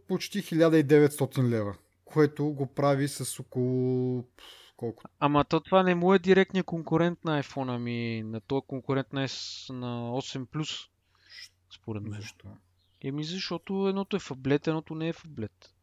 [0.07, 1.75] почти 1900 лева,
[2.05, 4.25] което го прави с около
[4.77, 5.03] колко?
[5.19, 9.27] Ама то това не му е директният конкурент на iPhone, ами на този конкурент на,
[9.27, 10.87] S, на 8
[11.75, 12.21] според мен.
[12.21, 12.47] Защо?
[13.01, 15.73] Еми защото едното е фаблет, едното не е фаблет.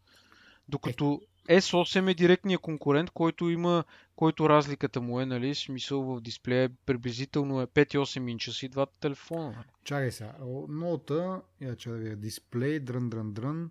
[0.68, 1.60] Докато е.
[1.60, 3.84] S8 е директният конкурент, който има,
[4.16, 9.50] който разликата му е, нали, смисъл в дисплея приблизително е 5,8 инча си двата телефона.
[9.50, 9.66] Нали?
[9.84, 10.34] Чакай сега,
[10.68, 13.70] нота, я че да видя, дисплей, дрън, дрън, дрън,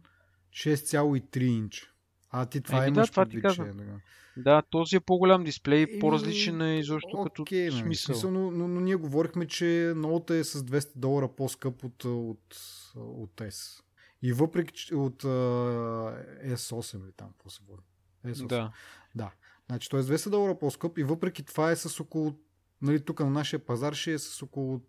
[0.52, 1.91] 6,3 инча.
[2.32, 4.00] А ти това Еми, имаш да, това ти че, да.
[4.38, 8.16] Да, този е по-голям дисплей, и, по-различен е изобщо okay, като okay, нали, смисъл.
[8.16, 12.58] смисъл но, но, но, ние говорихме, че ноута е с 200 долара по-скъп от, от,
[12.96, 13.82] от S.
[14.22, 17.84] И въпреки, от uh, S8 или там, какво се води?
[18.26, 18.48] S8.
[18.48, 18.72] Да.
[19.16, 19.32] Да.
[19.68, 22.39] Значи той е с 200 долара по-скъп и въпреки това е с около,
[22.82, 24.82] нали, тук на нашия пазар ще е с около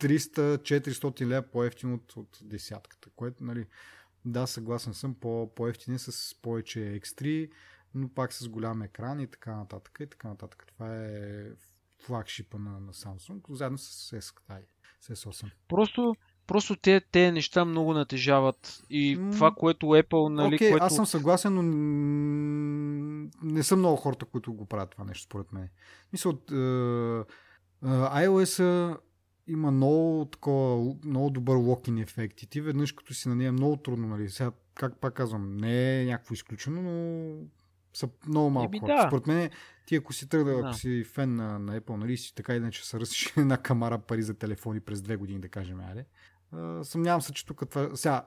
[0.00, 3.66] 300-400 лева по-ефтин от, от десятката, което, нали,
[4.24, 7.50] да, съгласен съм, по, по-ефтин е с повече X3,
[7.94, 9.98] но пак с голям екран и така нататък.
[10.00, 10.66] И така нататък.
[10.66, 11.44] Това е
[11.98, 14.20] флагшипа на, на Samsung, заедно с
[15.02, 15.50] S8.
[15.68, 16.14] Просто,
[16.46, 19.32] просто те, те неща много натежават и mm.
[19.32, 20.84] това, което Apple, нали, okay, което...
[20.84, 21.62] аз съм съгласен, но
[23.42, 25.68] не са много хората, които го правят това нещо, според мен.
[26.12, 27.88] Мисля, от е, е,
[28.26, 28.96] iOS
[29.46, 33.76] има много, такова, много добър локин ефект и ти веднъж като си на нея много
[33.76, 37.34] трудно, нали, сега, как пак казвам, не е някакво изключено, но
[37.94, 38.94] са много малко хора.
[38.94, 39.08] Да.
[39.08, 39.50] Според мен,
[39.86, 40.68] ти ако си тръгнал, да.
[40.68, 44.22] ако си фен на, на Apple, нали си така иначе са ръсиш една камара пари
[44.22, 46.04] за телефони през две години, да кажем, аре.
[46.82, 47.96] Съмнявам се, че тук това...
[47.96, 48.26] Сега,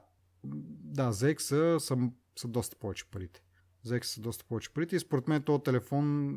[0.84, 1.78] да, за X са,
[2.36, 3.42] са, доста повече парите.
[3.84, 6.36] За X са доста повече парите и според мен този телефон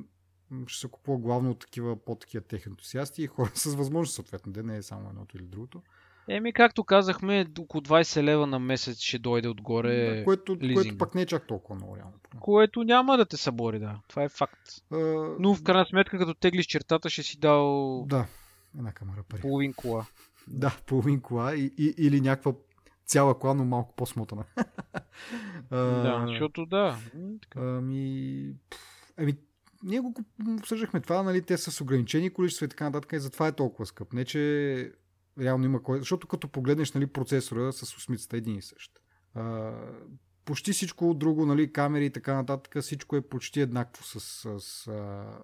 [0.66, 4.76] ще се купува главно от такива по-такива техентусиасти и хора с възможност, съответно, да не
[4.76, 5.82] е само едното или другото.
[6.28, 10.16] Еми, както казахме, около 20 лева на месец ще дойде отгоре.
[10.16, 12.12] Да, което, което пък не е чак толкова много реално.
[12.40, 14.00] Което няма да те събори, да.
[14.08, 14.60] Това е факт.
[14.92, 14.96] А...
[15.38, 18.04] Но в крайна сметка, като теглиш чертата, ще си дал.
[18.08, 18.26] Да,
[18.78, 19.40] една камера пари.
[19.40, 20.06] Половин кола.
[20.50, 22.52] Да, половин кола и, и, или някаква
[23.06, 24.44] цяла кола, но малко по-смотана.
[25.70, 26.98] да, защото да.
[27.56, 28.54] Ами,
[29.16, 29.36] ами,
[29.82, 30.14] ние го
[30.58, 33.86] обсъждахме това, нали, те са с ограничени количества и така нататък, и затова е толкова
[33.86, 34.12] скъп.
[34.12, 34.92] Не, че
[35.40, 35.98] реално има кой.
[35.98, 39.00] Защото като погледнеш нали, процесора с осмицата един и същ.
[39.34, 39.72] А,
[40.44, 44.60] почти всичко друго, нали, камери и така нататък, всичко е почти еднакво с, с,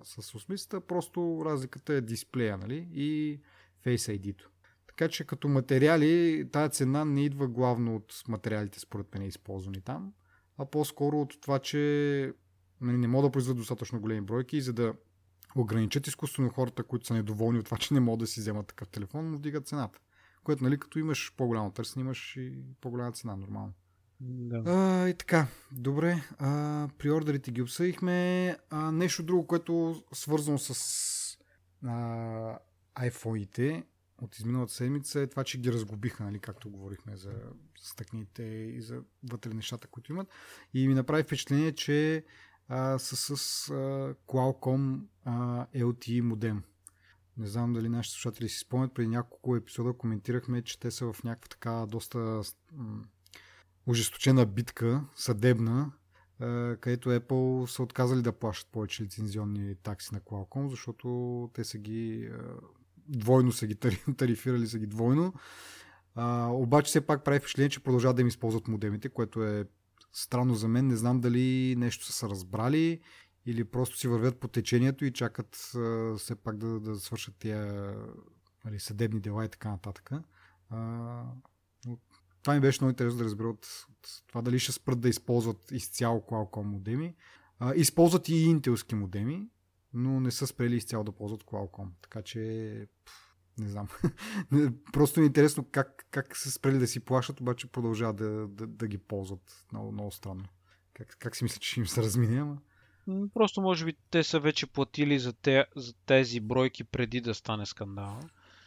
[0.04, 3.40] с, с осмицата, просто разликата е дисплея нали, и
[3.84, 4.50] Face ID-то.
[4.97, 10.12] Така че като материали, тази цена не идва главно от материалите, според мен, използвани там,
[10.59, 12.32] а по-скоро от това, че
[12.80, 14.94] нали, не могат да произведат достатъчно големи бройки, за да
[15.57, 18.88] ограничат изкуствено хората, които са недоволни от това, че не могат да си вземат такъв
[18.88, 19.99] телефон, но вдигат цената.
[20.44, 23.72] Което, нали, като имаш по-голямо търсене, имаш и по-голяма цена, нормално.
[24.20, 24.62] Да.
[24.66, 26.22] А, и така, добре.
[26.38, 28.57] А, при ордерите ги обсъдихме.
[28.70, 31.38] А, нещо друго, което свързано с
[31.84, 32.59] а,
[32.97, 33.84] iPhone-ите
[34.23, 37.33] от изминалата седмица е това, че ги разгубиха, нали, както говорихме за
[37.79, 40.29] стъкните и за вътре нещата, които имат.
[40.75, 42.25] И ми направи впечатление, че
[42.69, 43.31] а, са с
[43.71, 43.75] а,
[44.27, 46.62] Qualcomm а, LTE модем.
[47.37, 51.25] Не знам дали нашите слушатели си спомнят, преди няколко епизода коментирахме, че те са в
[51.25, 52.43] някаква така доста
[53.87, 55.93] ожесточена битка, съдебна,
[56.81, 62.31] където Apple са отказали да плащат повече лицензионни такси на Qualcomm, защото те са ги
[63.09, 63.74] двойно са ги
[64.16, 65.34] тарифирали, са ги двойно.
[66.14, 69.64] А, обаче все пак прави впечатление, че продължават да им използват модемите, което е
[70.12, 70.86] странно за мен.
[70.86, 73.00] Не знам дали нещо са се разбрали
[73.46, 77.94] или просто си вървят по течението и чакат а, все пак да, да свършат тия
[78.64, 80.11] нали, съдебни дела и така нататък.
[80.70, 81.22] А,
[82.42, 85.70] това ми беше много интересно да разбера от, от това дали ще спрат да използват
[85.70, 87.14] изцяло Qualcomm модеми.
[87.59, 89.48] А, използват и интелски модеми,
[89.97, 91.88] но не са спрели изцяло да ползват Qualcomm.
[92.03, 92.40] Така че
[93.59, 93.88] не знам.
[94.92, 98.86] Просто е интересно как, как са спрели да си плащат, обаче продължават да, да, да
[98.86, 99.66] ги ползват.
[99.72, 100.44] Много, много странно.
[100.94, 102.59] Как, как си мисля, че им се размине, ама?
[103.34, 107.66] Просто може би те са вече платили за, те, за тези бройки преди да стане
[107.66, 108.20] скандал.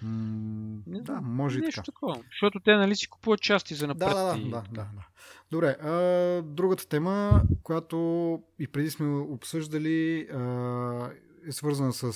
[0.04, 1.86] М- да, може и Нещо така.
[1.86, 2.24] такова.
[2.32, 4.10] Защото те нали си купуват части за напред.
[4.10, 4.50] Да, да, и...
[4.50, 5.08] да, да, да.
[5.52, 7.98] Добре, а, другата тема, която
[8.60, 11.12] и преди сме обсъждали, а,
[11.48, 12.12] е свързана с а,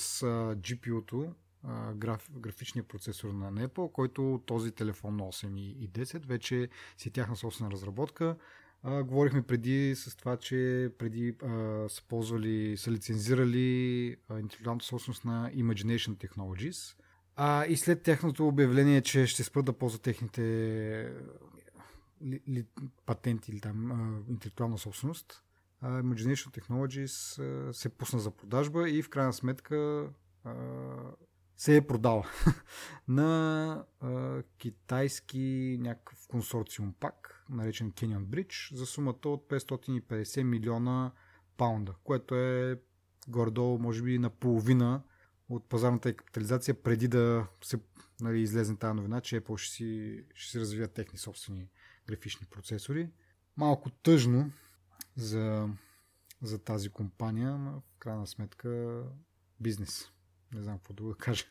[0.56, 1.32] GPU-то,
[1.64, 6.68] а, граф, графичния процесор на Apple, който този телефон 8 и 10 вече
[6.98, 8.36] си е тяхна собствена разработка.
[8.82, 11.48] А, говорихме преди с това, че преди а,
[11.88, 16.96] са ползвали, са лицензирали а, интелектуалната собственост на Imagination Technologies.
[17.36, 20.40] А, и след тяхното обявление, че ще спрат да ползват техните
[22.22, 22.66] ли, ли,
[23.06, 25.42] патенти или там а, интелектуална собственост,
[25.80, 30.08] а, Imagination Technologies а, се пусна за продажба и в крайна сметка
[30.44, 30.54] а,
[31.56, 32.26] се е продала
[33.08, 41.12] на а, китайски някакъв консорциум пак, наречен Canyon Bridge, за сумата от 550 милиона
[41.56, 42.80] паунда, което е
[43.28, 45.02] горе-долу, може би, наполовина
[45.48, 47.80] от пазарната капитализация преди да се
[48.20, 51.68] нали, излезе тази новина, че Apple ще си, ще си развият техни собствени
[52.06, 53.10] графични процесори.
[53.56, 54.52] Малко тъжно
[55.16, 55.68] за,
[56.42, 59.02] за тази компания, но в крайна сметка
[59.60, 60.10] бизнес.
[60.52, 61.44] Не знам какво да кажа.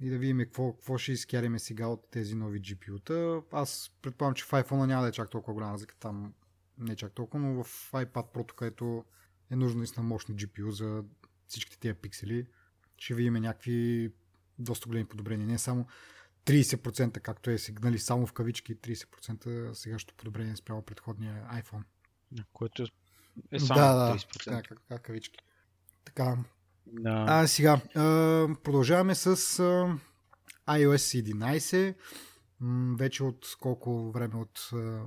[0.00, 3.42] И да видим какво, какво ще изкяриме сега от тези нови GPU-та.
[3.56, 5.94] Аз предполагам, че в iPhone няма да е чак толкова голяма разлика.
[6.00, 6.34] Там
[6.78, 9.04] не е чак толкова, но в iPad Pro, където
[9.50, 11.04] е нужно наистина мощно GPU за
[11.46, 12.46] всичките тези пиксели,
[12.98, 14.10] ще видим някакви
[14.58, 15.46] доста големи подобрения.
[15.46, 15.86] Не само
[16.46, 21.82] 30%, както е сигнали само в кавички, 30% сегашното подобрение спрямо предходния iPhone.
[22.52, 22.86] Което
[23.52, 24.44] е само да, да, 30%.
[24.44, 25.38] Така, как, как кавички.
[26.04, 26.38] Така.
[26.86, 27.24] Да.
[27.28, 28.00] А сега, а,
[28.62, 29.98] продължаваме с а,
[30.68, 31.94] iOS 11.
[32.60, 35.02] М, вече от колко време от а,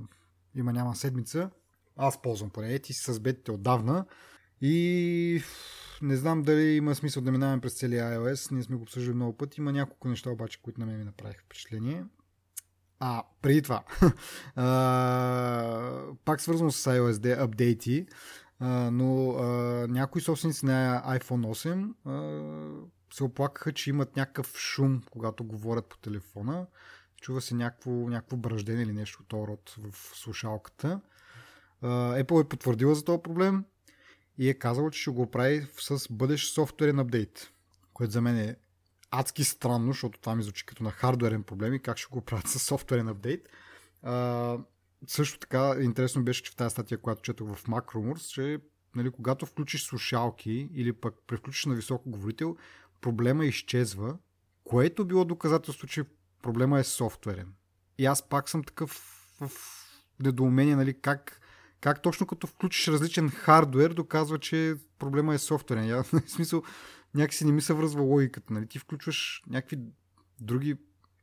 [0.54, 1.50] има няма седмица.
[1.96, 2.78] Аз ползвам поне.
[2.78, 4.06] Ти си с бетите отдавна.
[4.60, 5.42] И
[6.02, 8.52] не знам дали има смисъл да минаваме през целия iOS.
[8.52, 9.60] Ние сме го обсъждали много пъти.
[9.60, 12.04] Има няколко неща обаче, които на мен ми направиха впечатление.
[13.00, 13.84] А, преди това.
[16.24, 18.06] пак свързано с iOS апдейти,
[18.90, 19.32] но
[19.88, 25.98] някои собственици на iPhone 8 а, се оплакаха, че имат някакъв шум, когато говорят по
[25.98, 26.66] телефона.
[27.20, 31.00] Чува се някакво, някакво бръждение или нещо от род в слушалката.
[31.82, 33.64] Apple е потвърдила за този проблем
[34.40, 37.52] и е казал, че ще го прави с бъдещ софтуерен апдейт,
[37.92, 38.56] което за мен е
[39.10, 42.48] адски странно, защото това ми звучи като на хардуерен проблем и как ще го правят
[42.48, 43.48] с софтуерен апдейт.
[44.02, 44.56] А,
[45.06, 48.58] също така интересно беше, че в тази статия, която четох в Mac Rumors, че
[48.94, 52.56] нали, когато включиш слушалки или пък превключиш на високо говорител,
[53.00, 54.18] проблема изчезва,
[54.64, 56.04] което било доказателство, че
[56.42, 57.52] проблема е софтуерен.
[57.98, 58.90] И аз пак съм такъв
[59.40, 59.50] в
[60.20, 61.40] недоумение, нали, как,
[61.80, 65.88] как точно като включиш различен хардвер, доказва, че проблема е софтуерен.
[65.88, 66.62] Я, в смисъл,
[67.14, 68.52] някакси не ми се връзва логиката.
[68.52, 68.66] Нали?
[68.66, 69.78] Ти включваш някакви
[70.40, 70.76] други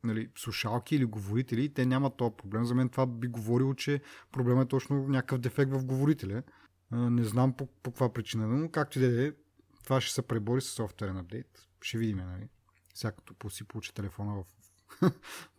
[0.04, 2.64] нали, слушалки или говорители и те нямат този проблем.
[2.64, 4.00] За мен това би говорило, че
[4.32, 6.42] проблема е точно някакъв дефект в говорителя.
[6.92, 9.32] Не знам по, по каква причина, но както и да е,
[9.84, 11.68] това ще се пребори с софтуерен апдейт.
[11.80, 12.48] Ще видим, нали?
[13.02, 14.44] Като си получи телефона в,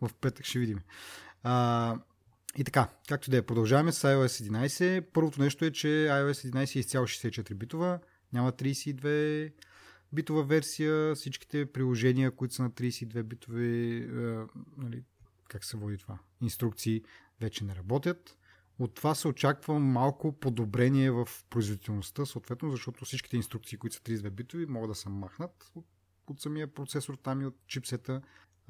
[0.00, 0.78] в петък, ще видим.
[1.42, 1.96] А,
[2.56, 5.04] и така, както да е, продължаваме с iOS 11.
[5.12, 7.98] Първото нещо е, че iOS 11 е изцяло 64 битова,
[8.32, 9.52] няма 32
[10.12, 14.46] битова версия, всичките приложения, които са на 32 битови, е,
[14.76, 15.02] нали,
[15.48, 17.02] как се води това, инструкции
[17.40, 18.36] вече не работят.
[18.78, 24.30] От това се очаква малко подобрение в производителността, съответно, защото всичките инструкции, които са 32
[24.30, 25.86] битови, могат да се махнат от,
[26.26, 28.22] от самия процесор там и от чипсета.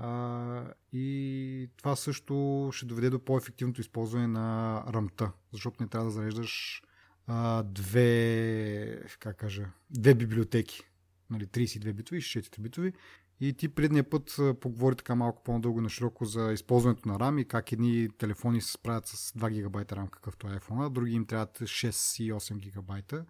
[0.02, 6.10] А, и това също ще доведе до по-ефективното използване на рамта, защото не трябва да
[6.10, 6.82] зареждаш
[7.26, 10.82] а, две, как кажа, две библиотеки,
[11.30, 12.92] нали, 32 битови и 64 битови.
[13.40, 17.44] И ти предния път поговори така малко по-надълго на широко за използването на RAM и
[17.44, 21.26] как едни телефони се справят с 2 гигабайта RAM, какъвто е iPhone, а други им
[21.26, 23.24] трябват 6 и 8 гигабайта.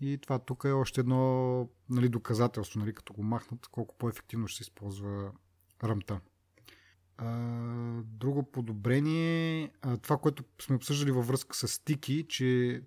[0.00, 4.56] И това тук е още едно нали, доказателство, нали, като го махнат, колко по-ефективно ще
[4.56, 5.32] се използва
[5.84, 6.20] ръмта.
[8.04, 9.70] Друго подобрение,
[10.02, 12.82] това, което сме обсъждали във връзка с Тики, че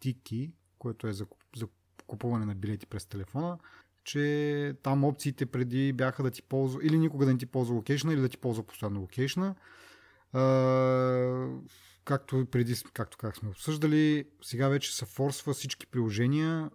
[0.00, 1.66] Тики, което е за, за
[2.06, 3.58] купуване на билети през телефона,
[4.04, 8.12] че там опциите преди бяха да ти ползва или никога да не ти ползва локейшна,
[8.12, 9.54] или да ти ползва постоянно локейшна.
[12.04, 16.70] както преди, както как сме обсъждали, сега вече се форсва всички приложения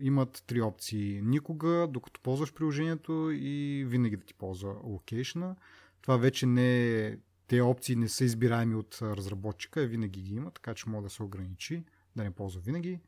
[0.00, 1.20] имат три опции.
[1.22, 5.56] Никога, докато ползваш приложението и винаги да ти ползва локейшна.
[6.02, 7.16] Това вече не е
[7.48, 11.22] те опции не са избираеми от разработчика, винаги ги има, така че може да се
[11.22, 11.84] ограничи,
[12.16, 13.00] да не ползва винаги.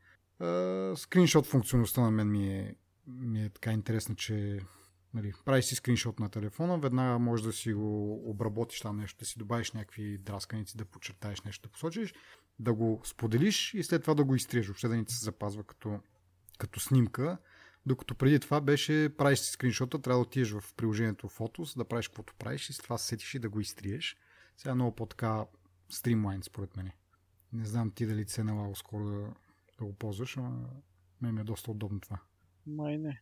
[0.95, 2.75] скриншот функционалността на мен ми е
[3.07, 4.59] ми е така интересно, че
[5.13, 9.25] нали, правиш си скриншот на телефона, веднага можеш да си го обработиш там нещо, да
[9.25, 12.13] си добавиш някакви драсканици, да подчертаеш нещо, да посочиш,
[12.59, 15.99] да го споделиш и след това да го изтриеш, въобще да не се запазва като,
[16.59, 17.37] като снимка.
[17.85, 22.07] Докато преди това беше, правиш си скриншота, трябва да отидеш в приложението Photos, да правиш
[22.07, 24.17] каквото правиш и с това сетиш и да го изтриеш.
[24.57, 25.45] Сега е много по-така
[25.89, 26.91] стримлайн, според мен.
[27.53, 29.27] Не знам ти дали се е налагало скоро да,
[29.79, 30.69] да го ползваш, но
[31.21, 32.19] мен ми е доста удобно това.
[32.67, 33.21] Май не.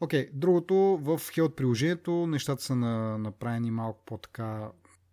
[0.00, 4.70] Окей, okay, другото в Health приложението нещата са на, направени малко по-така,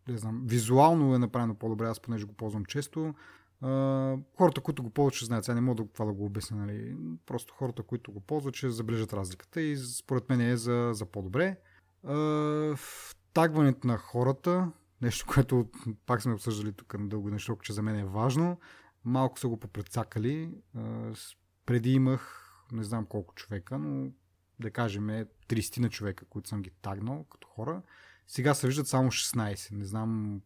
[0.07, 3.14] не знам, визуално е направено по-добре, аз понеже го ползвам често.
[4.37, 5.45] Хората, които го ползват, ще знаят.
[5.45, 6.57] Сега не мога да, това да го обясня.
[6.57, 6.97] Нали?
[7.25, 11.57] Просто хората, които го ползват, ще забележат разликата и според мен е за, за по-добре.
[12.05, 14.71] Uh, тагването на хората,
[15.01, 15.69] нещо, което
[16.05, 18.59] пак сме обсъждали тук на дълго нещо, че за мен е важно.
[19.05, 20.51] Малко са го попрецакали.
[21.65, 24.11] Преди имах не знам колко човека, но
[24.59, 27.81] да кажем 30 на човека, които съм ги тагнал като хора.
[28.27, 29.71] Сега се виждат само 16.
[29.71, 30.41] Не знам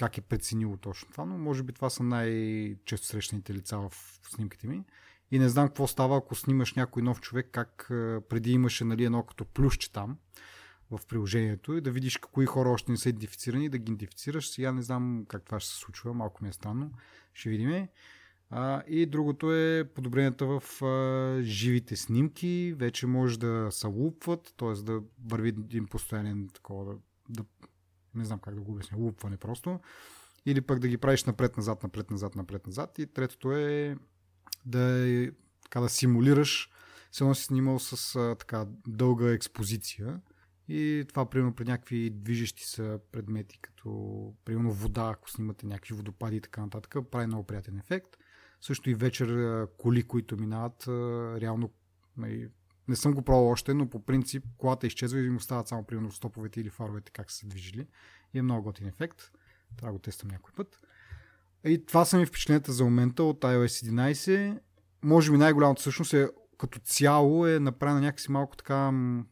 [0.00, 4.66] как е преценило точно това, но може би това са най-често срещаните лица в снимките
[4.66, 4.84] ми.
[5.30, 7.86] И не знам какво става, ако снимаш някой нов човек, как
[8.28, 10.18] преди имаше нали, едно като плюсче там
[10.90, 14.48] в приложението и да видиш кои хора още не са идентифицирани, да ги идентифицираш.
[14.48, 16.92] Сега не знам как това ще се случва, малко ми е странно.
[17.34, 17.88] Ще видим.
[18.50, 22.74] А, и другото е подобренията в а, живите снимки.
[22.76, 24.72] Вече може да се лупват, т.е.
[24.82, 26.94] да върви един постоянен такова, да,
[27.28, 27.44] да,
[28.14, 29.80] не знам как да го обясня, лупване просто.
[30.46, 32.98] Или пък да ги правиш напред-назад, напред-назад, напред-назад.
[32.98, 33.96] И третото е
[34.66, 35.30] да, е,
[35.62, 36.70] така, да симулираш,
[37.12, 40.20] се носи снимал с а, така дълга експозиция.
[40.68, 46.36] И това, примерно, при някакви движещи са предмети, като, примерно, вода, ако снимате някакви водопади
[46.36, 48.16] и така нататък, прави много приятен ефект.
[48.60, 50.84] Също и вечер коли, които минават,
[51.40, 51.70] реално
[52.16, 52.48] нали,
[52.90, 56.12] не съм го пробвал още, но по принцип колата изчезва и им остават само примерно
[56.12, 57.86] стоповете или фаровете как са се движили.
[58.34, 59.30] И е много готин ефект.
[59.76, 60.80] Трябва да го тествам някой път.
[61.64, 64.58] И това са ми впечатленията за момента от iOS 11.
[65.02, 69.24] Може би най-голямото всъщност е като цяло е направена някакси малко така ми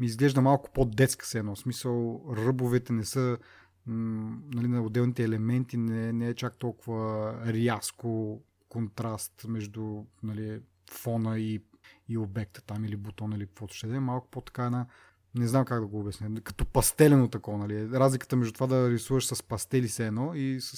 [0.00, 1.54] изглежда малко по-детска се едно.
[1.54, 3.38] В смисъл ръбовете не са
[3.86, 10.60] нали, на отделните елементи не, не е чак толкова рязко контраст между нали,
[10.90, 11.62] фона и,
[12.08, 14.00] и обекта там или бутона или каквото ще да е.
[14.00, 14.86] Малко по-така на
[15.34, 17.90] не знам как да го обясня, като пастелено такова, нали?
[17.90, 20.76] Разликата между това да рисуваш с пастели се едно и с,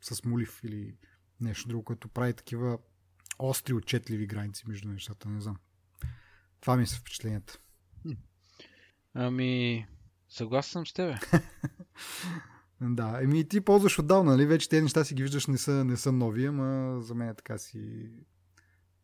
[0.00, 0.94] с молив или
[1.40, 2.78] нещо друго, което прави такива
[3.38, 5.56] остри, отчетливи граници между нещата, не знам.
[6.60, 7.58] Това ми са впечатленията.
[9.14, 9.86] Ами,
[10.28, 11.18] съгласен съм с тебе.
[12.82, 14.46] Да, еми ти ползваш отдавна, нали?
[14.46, 17.58] Вече тези неща си ги виждаш, не са, не са нови, ама за мен така
[17.58, 18.10] си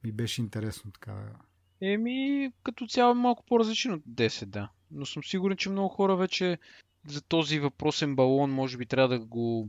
[0.06, 1.32] ми беше интересно така.
[1.80, 4.70] Еми, като цяло е малко по-различно от 10, да.
[4.90, 6.58] Но съм сигурен, че много хора вече
[7.06, 9.68] за този въпросен балон може би трябва да го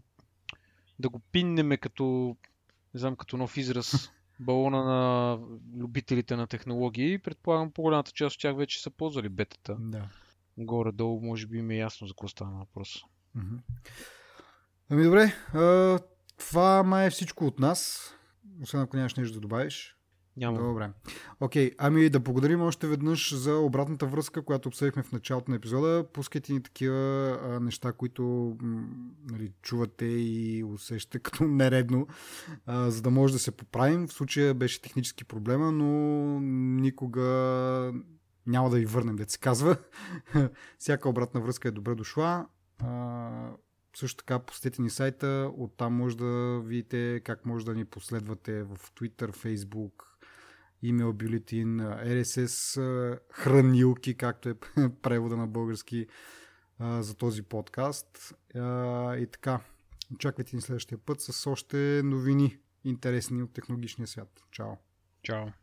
[0.99, 2.35] да го пиннеме като
[2.93, 5.39] не знам, като нов израз балона на
[5.75, 7.19] любителите на технологии.
[7.19, 9.75] Предполагам, по-голямата част от тях вече са ползвали бетата.
[9.79, 10.09] Да.
[10.57, 13.03] Горе-долу, може би ми е ясно за какво става въпрос.
[14.89, 15.99] Ами добре, а,
[16.37, 18.11] това май е всичко от нас.
[18.61, 19.96] Освен ако нямаш нещо да добавиш.
[20.37, 20.57] Няма.
[20.57, 20.89] Добре.
[21.39, 25.57] Окей, okay, ами да благодарим още веднъж за обратната връзка, която обсъдихме в началото на
[25.57, 26.05] епизода.
[26.13, 28.87] Пускайте ни такива а, неща, които м,
[29.31, 32.07] нали, чувате и усещате като нередно,
[32.65, 34.07] а, за да може да се поправим.
[34.07, 35.89] В случая беше технически проблема, но
[36.81, 37.23] никога
[38.47, 39.77] няма да ви върнем, да се казва.
[40.79, 42.47] Всяка обратна връзка е добре дошла.
[42.79, 43.51] А,
[43.95, 48.77] също така посетете ни сайта, оттам може да видите как може да ни последвате в
[48.95, 49.91] Twitter, Facebook,
[50.81, 54.53] имейл бюлетин, RSS хранилки, както е
[55.01, 56.07] превода на български
[56.79, 58.35] за този подкаст.
[59.17, 59.59] И така,
[60.15, 64.43] очаквайте ни следващия път с още новини интересни от технологичния свят.
[64.51, 64.71] Чао!
[65.23, 65.47] Чао!